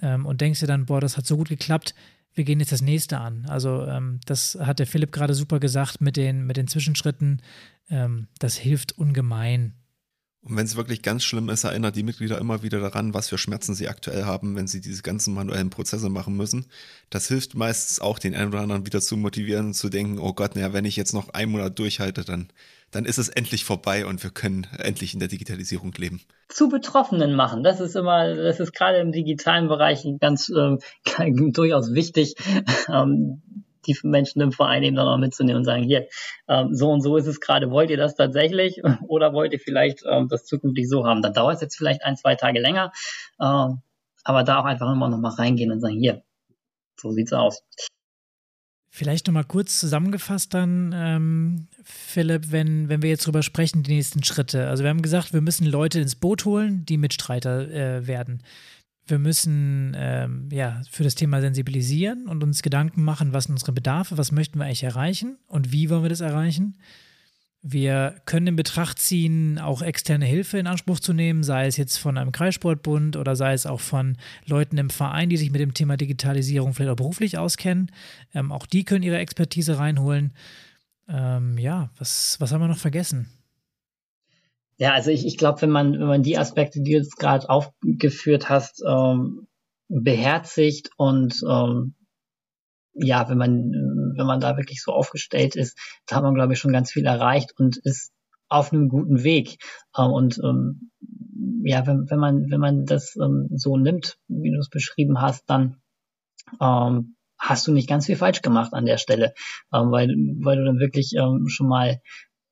ähm, 0.00 0.24
und 0.24 0.40
denkst 0.40 0.60
dir 0.60 0.66
dann, 0.68 0.86
boah, 0.86 1.00
das 1.00 1.16
hat 1.16 1.26
so 1.26 1.36
gut 1.36 1.48
geklappt, 1.48 1.94
wir 2.34 2.44
gehen 2.44 2.60
jetzt 2.60 2.72
das 2.72 2.82
nächste 2.82 3.18
an. 3.18 3.46
Also 3.46 3.86
ähm, 3.86 4.20
das 4.24 4.58
hat 4.60 4.78
der 4.78 4.86
Philipp 4.86 5.12
gerade 5.12 5.34
super 5.34 5.60
gesagt 5.60 6.00
mit 6.00 6.16
den, 6.16 6.46
mit 6.46 6.56
den 6.56 6.68
Zwischenschritten. 6.68 7.42
Ähm, 7.90 8.28
das 8.38 8.56
hilft 8.56 8.98
ungemein. 8.98 9.74
Und 10.44 10.56
wenn 10.56 10.66
es 10.66 10.74
wirklich 10.74 11.02
ganz 11.02 11.22
schlimm 11.22 11.48
ist, 11.50 11.62
erinnert 11.62 11.94
die 11.94 12.02
Mitglieder 12.02 12.38
immer 12.38 12.64
wieder 12.64 12.80
daran, 12.80 13.14
was 13.14 13.28
für 13.28 13.38
Schmerzen 13.38 13.74
sie 13.74 13.88
aktuell 13.88 14.24
haben, 14.24 14.56
wenn 14.56 14.66
sie 14.66 14.80
diese 14.80 15.02
ganzen 15.02 15.34
manuellen 15.34 15.70
Prozesse 15.70 16.08
machen 16.08 16.36
müssen. 16.36 16.66
Das 17.10 17.28
hilft 17.28 17.54
meistens 17.54 18.00
auch 18.00 18.18
den 18.18 18.34
einen 18.34 18.48
oder 18.48 18.60
anderen 18.60 18.84
wieder 18.84 19.00
zu 19.00 19.16
motivieren 19.16 19.72
zu 19.72 19.88
denken, 19.88 20.18
oh 20.18 20.32
Gott, 20.32 20.56
naja, 20.56 20.72
wenn 20.72 20.84
ich 20.84 20.96
jetzt 20.96 21.12
noch 21.12 21.28
einen 21.28 21.52
Monat 21.52 21.78
durchhalte, 21.78 22.24
dann, 22.24 22.48
dann 22.90 23.04
ist 23.04 23.18
es 23.18 23.28
endlich 23.28 23.64
vorbei 23.64 24.04
und 24.04 24.20
wir 24.24 24.30
können 24.30 24.66
endlich 24.78 25.14
in 25.14 25.20
der 25.20 25.28
Digitalisierung 25.28 25.92
leben. 25.96 26.20
Zu 26.48 26.68
Betroffenen 26.68 27.36
machen, 27.36 27.62
das 27.62 27.78
ist 27.78 27.94
immer, 27.94 28.34
das 28.34 28.58
ist 28.58 28.72
gerade 28.74 28.98
im 28.98 29.12
digitalen 29.12 29.68
Bereich 29.68 30.04
ganz 30.20 30.48
äh, 30.50 30.76
durchaus 31.52 31.94
wichtig. 31.94 32.34
Die 33.86 33.96
Menschen 34.02 34.40
im 34.40 34.52
Verein 34.52 34.82
eben 34.82 34.96
dann 34.96 35.08
auch 35.08 35.18
mitzunehmen 35.18 35.58
und 35.58 35.64
sagen, 35.64 35.82
hier, 35.82 36.08
ähm, 36.48 36.74
so 36.74 36.90
und 36.90 37.00
so 37.00 37.16
ist 37.16 37.26
es 37.26 37.40
gerade, 37.40 37.70
wollt 37.70 37.90
ihr 37.90 37.96
das 37.96 38.14
tatsächlich 38.14 38.82
oder 39.08 39.32
wollt 39.32 39.52
ihr 39.52 39.60
vielleicht 39.60 40.04
ähm, 40.08 40.28
das 40.28 40.44
zukünftig 40.44 40.88
so 40.88 41.06
haben? 41.06 41.22
Dann 41.22 41.34
dauert 41.34 41.56
es 41.56 41.60
jetzt 41.62 41.76
vielleicht 41.76 42.04
ein, 42.04 42.16
zwei 42.16 42.34
Tage 42.34 42.60
länger, 42.60 42.92
ähm, 43.40 43.82
aber 44.24 44.44
da 44.44 44.60
auch 44.60 44.64
einfach 44.64 44.90
immer 44.90 45.08
noch 45.08 45.18
mal 45.18 45.30
reingehen 45.34 45.72
und 45.72 45.80
sagen, 45.80 45.98
hier, 45.98 46.22
so 46.96 47.10
sieht's 47.10 47.32
aus. 47.32 47.62
Vielleicht 48.94 49.26
nochmal 49.26 49.44
kurz 49.44 49.80
zusammengefasst 49.80 50.52
dann, 50.52 50.92
ähm, 50.94 51.68
Philipp, 51.82 52.52
wenn, 52.52 52.90
wenn 52.90 53.00
wir 53.00 53.08
jetzt 53.08 53.26
drüber 53.26 53.42
sprechen, 53.42 53.82
die 53.82 53.94
nächsten 53.94 54.22
Schritte. 54.22 54.68
Also 54.68 54.84
wir 54.84 54.90
haben 54.90 55.00
gesagt, 55.00 55.32
wir 55.32 55.40
müssen 55.40 55.64
Leute 55.64 55.98
ins 55.98 56.14
Boot 56.14 56.44
holen, 56.44 56.84
die 56.84 56.98
Mitstreiter 56.98 57.70
äh, 57.70 58.06
werden. 58.06 58.42
Wir 59.06 59.18
müssen 59.18 59.94
ähm, 59.96 60.48
ja, 60.52 60.80
für 60.90 61.02
das 61.02 61.14
Thema 61.14 61.40
sensibilisieren 61.40 62.28
und 62.28 62.42
uns 62.42 62.62
Gedanken 62.62 63.02
machen, 63.02 63.32
was 63.32 63.44
sind 63.44 63.54
unsere 63.54 63.72
Bedarfe, 63.72 64.16
was 64.16 64.32
möchten 64.32 64.58
wir 64.58 64.64
eigentlich 64.64 64.84
erreichen 64.84 65.38
und 65.48 65.72
wie 65.72 65.90
wollen 65.90 66.02
wir 66.02 66.08
das 66.08 66.20
erreichen. 66.20 66.76
Wir 67.64 68.16
können 68.26 68.48
in 68.48 68.56
Betracht 68.56 68.98
ziehen, 68.98 69.60
auch 69.60 69.82
externe 69.82 70.24
Hilfe 70.24 70.58
in 70.58 70.66
Anspruch 70.66 70.98
zu 70.98 71.12
nehmen, 71.12 71.44
sei 71.44 71.66
es 71.66 71.76
jetzt 71.76 71.96
von 71.96 72.18
einem 72.18 72.32
Kreissportbund 72.32 73.16
oder 73.16 73.36
sei 73.36 73.52
es 73.52 73.66
auch 73.66 73.80
von 73.80 74.16
Leuten 74.46 74.78
im 74.78 74.90
Verein, 74.90 75.28
die 75.28 75.36
sich 75.36 75.52
mit 75.52 75.60
dem 75.60 75.72
Thema 75.72 75.96
Digitalisierung 75.96 76.74
vielleicht 76.74 76.90
auch 76.90 76.96
beruflich 76.96 77.38
auskennen. 77.38 77.92
Ähm, 78.34 78.50
auch 78.50 78.66
die 78.66 78.84
können 78.84 79.04
ihre 79.04 79.18
Expertise 79.18 79.78
reinholen. 79.78 80.32
Ähm, 81.08 81.56
ja, 81.56 81.90
was, 81.98 82.36
was 82.40 82.52
haben 82.52 82.62
wir 82.62 82.68
noch 82.68 82.78
vergessen? 82.78 83.28
Ja, 84.78 84.92
also 84.92 85.10
ich, 85.10 85.26
ich 85.26 85.36
glaube, 85.36 85.62
wenn 85.62 85.70
man, 85.70 85.92
wenn 85.92 86.06
man 86.06 86.22
die 86.22 86.38
Aspekte, 86.38 86.80
die 86.80 86.92
du 86.92 86.98
jetzt 86.98 87.16
gerade 87.16 87.48
aufgeführt 87.48 88.48
hast, 88.48 88.82
ähm, 88.86 89.46
beherzigt 89.88 90.90
und 90.96 91.34
ähm, 91.48 91.94
ja, 92.94 93.28
wenn 93.28 93.38
man, 93.38 93.70
wenn 94.16 94.26
man 94.26 94.40
da 94.40 94.56
wirklich 94.56 94.82
so 94.82 94.92
aufgestellt 94.92 95.56
ist, 95.56 95.78
da 96.06 96.16
hat 96.16 96.22
man, 96.22 96.34
glaube 96.34 96.52
ich, 96.52 96.58
schon 96.58 96.72
ganz 96.72 96.90
viel 96.90 97.06
erreicht 97.06 97.52
und 97.58 97.78
ist 97.84 98.12
auf 98.48 98.72
einem 98.72 98.88
guten 98.88 99.24
Weg. 99.24 99.58
Ähm, 99.96 100.10
und 100.10 100.38
ähm, 100.44 100.90
ja, 101.64 101.86
wenn, 101.86 102.10
wenn 102.10 102.18
man, 102.18 102.50
wenn 102.50 102.60
man 102.60 102.84
das 102.84 103.16
ähm, 103.16 103.48
so 103.54 103.76
nimmt, 103.76 104.18
wie 104.28 104.50
du 104.50 104.58
es 104.58 104.68
beschrieben 104.68 105.20
hast, 105.20 105.44
dann 105.48 105.76
ähm, 106.60 107.16
hast 107.38 107.66
du 107.66 107.72
nicht 107.72 107.88
ganz 107.88 108.06
viel 108.06 108.16
falsch 108.16 108.42
gemacht 108.42 108.74
an 108.74 108.84
der 108.84 108.98
Stelle, 108.98 109.32
ähm, 109.72 109.90
weil, 109.90 110.08
weil 110.42 110.58
du 110.58 110.64
dann 110.64 110.78
wirklich 110.78 111.12
ähm, 111.16 111.48
schon 111.48 111.68
mal 111.68 112.00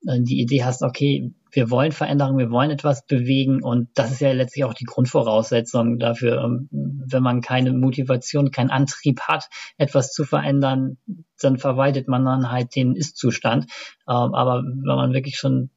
äh, 0.07 0.21
die 0.21 0.41
Idee 0.41 0.65
hast, 0.65 0.83
okay, 0.83 1.35
wir 1.53 1.71
wollen 1.71 1.93
Veränderung, 1.93 2.39
wir 2.39 2.51
wollen 2.51 2.71
etwas 2.71 3.07
bewegen 3.07 3.63
und 3.63 3.89
das 3.95 4.13
ist 4.13 4.21
ja 4.21 4.33
letztlich 4.33 4.65
auch 4.65 4.75
die 4.75 4.85
Grundvoraussetzung 4.85 5.99
dafür. 5.99 6.43
Ähm, 6.45 6.69
wenn 6.71 7.23
man 7.23 7.41
keine 7.41 7.73
Motivation, 7.73 8.51
keinen 8.51 8.71
Antrieb 8.71 9.21
hat, 9.23 9.49
etwas 9.77 10.13
zu 10.13 10.25
verändern, 10.25 10.99
dann 11.41 11.59
verwaltet 11.59 12.09
man 12.09 12.25
dann 12.25 12.51
halt 12.51 12.75
den 12.77 12.95
Ist-Zustand. 12.95 13.65
Ähm, 14.09 14.35
aber 14.35 14.63
wenn 14.63 14.97
man 14.97 15.13
wirklich 15.13 15.37
schon 15.37 15.71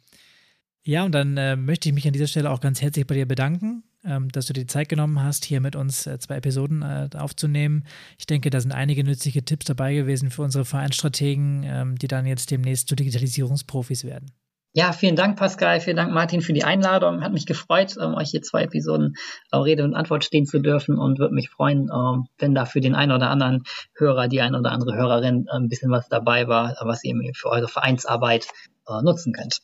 Ja, 0.83 1.03
und 1.03 1.11
dann 1.11 1.35
äh, 1.37 1.55
möchte 1.55 1.89
ich 1.89 1.95
mich 1.95 2.07
an 2.07 2.13
dieser 2.13 2.27
Stelle 2.27 2.51
auch 2.51 2.61
ganz 2.61 2.81
herzlich 2.81 3.07
bei 3.07 3.15
dir 3.15 3.25
bedanken, 3.25 3.83
ähm, 4.05 4.29
dass 4.29 4.45
du 4.45 4.53
dir 4.53 4.61
die 4.61 4.67
Zeit 4.67 4.89
genommen 4.89 5.21
hast, 5.21 5.43
hier 5.43 5.59
mit 5.59 5.75
uns 5.75 6.05
äh, 6.05 6.19
zwei 6.19 6.37
Episoden 6.37 6.83
äh, 6.83 7.09
aufzunehmen. 7.15 7.83
Ich 8.19 8.27
denke, 8.27 8.51
da 8.51 8.61
sind 8.61 8.71
einige 8.71 9.03
nützliche 9.03 9.43
Tipps 9.43 9.65
dabei 9.65 9.95
gewesen 9.95 10.29
für 10.29 10.43
unsere 10.43 10.65
Vereinsstrategen, 10.65 11.63
ähm, 11.65 11.97
die 11.97 12.07
dann 12.07 12.25
jetzt 12.27 12.51
demnächst 12.51 12.87
zu 12.87 12.95
Digitalisierungsprofis 12.95 14.03
werden. 14.03 14.31
Ja, 14.77 14.93
vielen 14.93 15.15
Dank, 15.15 15.39
Pascal. 15.39 15.81
Vielen 15.81 15.97
Dank, 15.97 16.13
Martin, 16.13 16.41
für 16.41 16.53
die 16.53 16.63
Einladung. 16.63 17.23
Hat 17.23 17.33
mich 17.33 17.47
gefreut, 17.47 17.95
ähm, 17.99 18.13
euch 18.13 18.29
hier 18.29 18.43
zwei 18.43 18.61
Episoden 18.61 19.15
äh, 19.51 19.57
Rede 19.57 19.83
und 19.83 19.95
Antwort 19.95 20.23
stehen 20.23 20.45
zu 20.45 20.59
dürfen 20.59 20.99
und 20.99 21.17
würde 21.17 21.33
mich 21.33 21.49
freuen, 21.49 21.89
ähm, 21.91 22.27
wenn 22.37 22.53
da 22.53 22.65
für 22.65 22.79
den 22.79 22.93
einen 22.93 23.11
oder 23.11 23.31
anderen 23.31 23.63
Hörer, 23.95 24.27
die 24.27 24.39
eine 24.39 24.59
oder 24.59 24.71
andere 24.71 24.95
Hörerin 24.95 25.47
äh, 25.47 25.55
ein 25.55 25.67
bisschen 25.67 25.89
was 25.89 26.09
dabei 26.09 26.47
war, 26.47 26.77
was 26.81 27.03
ihr 27.03 27.15
für 27.33 27.49
eure 27.49 27.67
Vereinsarbeit 27.67 28.49
äh, 28.87 29.01
nutzen 29.01 29.33
könnt. 29.33 29.61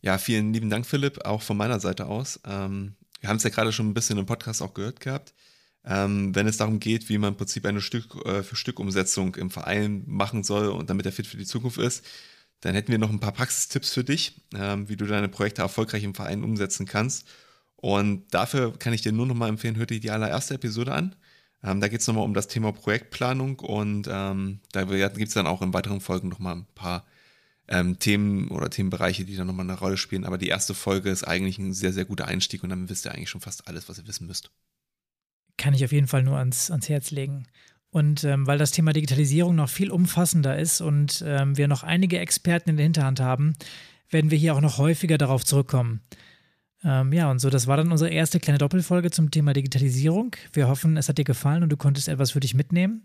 Ja, 0.00 0.16
vielen 0.16 0.54
lieben 0.54 0.70
Dank, 0.70 0.86
Philipp, 0.86 1.26
auch 1.26 1.42
von 1.42 1.58
meiner 1.58 1.78
Seite 1.78 2.06
aus. 2.06 2.40
Ähm, 2.46 2.96
wir 3.20 3.28
haben 3.28 3.36
es 3.36 3.42
ja 3.42 3.50
gerade 3.50 3.72
schon 3.72 3.90
ein 3.90 3.94
bisschen 3.94 4.16
im 4.16 4.24
Podcast 4.24 4.62
auch 4.62 4.72
gehört 4.72 5.00
gehabt. 5.00 5.34
Ähm, 5.84 6.34
wenn 6.34 6.46
es 6.46 6.56
darum 6.56 6.80
geht, 6.80 7.10
wie 7.10 7.18
man 7.18 7.34
im 7.34 7.36
Prinzip 7.36 7.66
eine 7.66 7.82
Stück 7.82 8.24
äh, 8.24 8.42
für 8.42 8.56
Stück 8.56 8.80
Umsetzung 8.80 9.34
im 9.34 9.50
Verein 9.50 10.04
machen 10.06 10.44
soll 10.44 10.68
und 10.68 10.88
damit 10.88 11.04
er 11.04 11.12
fit 11.12 11.26
für 11.26 11.36
die 11.36 11.44
Zukunft 11.44 11.76
ist, 11.76 12.02
dann 12.60 12.74
hätten 12.74 12.90
wir 12.90 12.98
noch 12.98 13.10
ein 13.10 13.20
paar 13.20 13.32
Praxistipps 13.32 13.92
für 13.92 14.04
dich, 14.04 14.40
ähm, 14.54 14.88
wie 14.88 14.96
du 14.96 15.06
deine 15.06 15.28
Projekte 15.28 15.62
erfolgreich 15.62 16.04
im 16.04 16.14
Verein 16.14 16.42
umsetzen 16.42 16.86
kannst. 16.86 17.26
Und 17.76 18.32
dafür 18.32 18.78
kann 18.78 18.92
ich 18.92 19.02
dir 19.02 19.12
nur 19.12 19.26
noch 19.26 19.34
mal 19.34 19.48
empfehlen, 19.48 19.76
hör 19.76 19.86
dir 19.86 20.00
die 20.00 20.10
allererste 20.10 20.54
Episode 20.54 20.92
an. 20.92 21.14
Ähm, 21.62 21.80
da 21.80 21.88
geht 21.88 22.00
es 22.00 22.06
nochmal 22.06 22.24
um 22.24 22.34
das 22.34 22.48
Thema 22.48 22.72
Projektplanung 22.72 23.58
und 23.60 24.08
ähm, 24.10 24.60
da 24.72 24.84
gibt 24.84 25.28
es 25.28 25.34
dann 25.34 25.46
auch 25.46 25.62
in 25.62 25.74
weiteren 25.74 26.00
Folgen 26.00 26.28
nochmal 26.28 26.56
ein 26.56 26.66
paar 26.74 27.04
ähm, 27.68 27.98
Themen 27.98 28.48
oder 28.48 28.70
Themenbereiche, 28.70 29.24
die 29.24 29.36
dann 29.36 29.46
nochmal 29.46 29.68
eine 29.68 29.78
Rolle 29.78 29.96
spielen. 29.96 30.24
Aber 30.24 30.38
die 30.38 30.48
erste 30.48 30.74
Folge 30.74 31.10
ist 31.10 31.24
eigentlich 31.24 31.58
ein 31.58 31.72
sehr, 31.72 31.92
sehr 31.92 32.04
guter 32.04 32.26
Einstieg 32.26 32.62
und 32.62 32.70
dann 32.70 32.88
wisst 32.88 33.06
ihr 33.06 33.12
eigentlich 33.12 33.30
schon 33.30 33.40
fast 33.40 33.68
alles, 33.68 33.88
was 33.88 33.98
ihr 33.98 34.06
wissen 34.06 34.26
müsst. 34.26 34.50
Kann 35.56 35.74
ich 35.74 35.84
auf 35.84 35.92
jeden 35.92 36.06
Fall 36.06 36.22
nur 36.22 36.38
ans, 36.38 36.70
ans 36.70 36.88
Herz 36.88 37.10
legen. 37.10 37.46
Und 37.90 38.24
ähm, 38.24 38.46
weil 38.46 38.58
das 38.58 38.72
Thema 38.72 38.92
Digitalisierung 38.92 39.54
noch 39.54 39.68
viel 39.68 39.90
umfassender 39.90 40.58
ist 40.58 40.80
und 40.80 41.24
ähm, 41.26 41.56
wir 41.56 41.68
noch 41.68 41.82
einige 41.82 42.18
Experten 42.18 42.70
in 42.70 42.76
der 42.76 42.84
Hinterhand 42.84 43.20
haben, 43.20 43.54
werden 44.10 44.30
wir 44.30 44.38
hier 44.38 44.54
auch 44.54 44.60
noch 44.60 44.78
häufiger 44.78 45.18
darauf 45.18 45.44
zurückkommen. 45.44 46.00
Ähm, 46.84 47.12
ja, 47.12 47.30
und 47.30 47.40
so, 47.40 47.50
das 47.50 47.66
war 47.66 47.76
dann 47.76 47.90
unsere 47.90 48.10
erste 48.10 48.38
kleine 48.38 48.58
Doppelfolge 48.58 49.10
zum 49.10 49.30
Thema 49.30 49.52
Digitalisierung. 49.52 50.36
Wir 50.52 50.68
hoffen, 50.68 50.96
es 50.96 51.08
hat 51.08 51.18
dir 51.18 51.24
gefallen 51.24 51.62
und 51.62 51.70
du 51.70 51.76
konntest 51.76 52.08
etwas 52.08 52.32
für 52.32 52.40
dich 52.40 52.54
mitnehmen. 52.54 53.02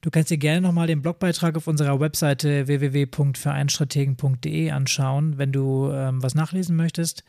Du 0.00 0.10
kannst 0.10 0.30
dir 0.30 0.38
gerne 0.38 0.60
nochmal 0.60 0.86
den 0.86 1.02
Blogbeitrag 1.02 1.56
auf 1.56 1.66
unserer 1.66 1.98
Webseite 1.98 2.68
www.vereinstrategen.de 2.68 4.70
anschauen, 4.70 5.38
wenn 5.38 5.50
du 5.50 5.90
ähm, 5.90 6.22
was 6.22 6.36
nachlesen 6.36 6.76
möchtest. 6.76 7.24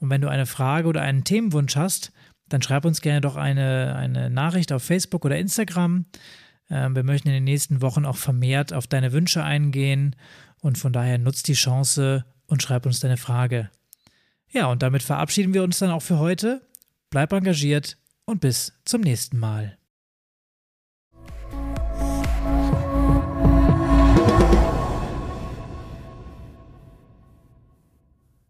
Und 0.00 0.10
wenn 0.10 0.20
du 0.20 0.28
eine 0.28 0.46
Frage 0.46 0.88
oder 0.88 1.02
einen 1.02 1.22
Themenwunsch 1.22 1.76
hast, 1.76 2.12
dann 2.48 2.62
schreib 2.62 2.84
uns 2.84 3.00
gerne 3.00 3.20
doch 3.20 3.36
eine, 3.36 3.94
eine 3.96 4.30
Nachricht 4.30 4.72
auf 4.72 4.82
Facebook 4.82 5.24
oder 5.24 5.38
Instagram. 5.38 6.06
Ähm, 6.70 6.96
wir 6.96 7.02
möchten 7.02 7.28
in 7.28 7.34
den 7.34 7.44
nächsten 7.44 7.80
Wochen 7.82 8.04
auch 8.04 8.16
vermehrt 8.16 8.72
auf 8.72 8.86
deine 8.86 9.12
Wünsche 9.12 9.42
eingehen 9.42 10.16
und 10.60 10.78
von 10.78 10.92
daher 10.92 11.18
nutzt 11.18 11.48
die 11.48 11.54
Chance 11.54 12.24
und 12.46 12.62
schreib 12.62 12.86
uns 12.86 13.00
deine 13.00 13.16
Frage. 13.16 13.70
Ja, 14.50 14.66
und 14.66 14.82
damit 14.82 15.02
verabschieden 15.02 15.54
wir 15.54 15.62
uns 15.62 15.78
dann 15.78 15.90
auch 15.90 16.02
für 16.02 16.18
heute. 16.18 16.62
Bleib 17.10 17.32
engagiert 17.32 17.96
und 18.24 18.40
bis 18.40 18.72
zum 18.84 19.02
nächsten 19.02 19.38
Mal. 19.38 19.77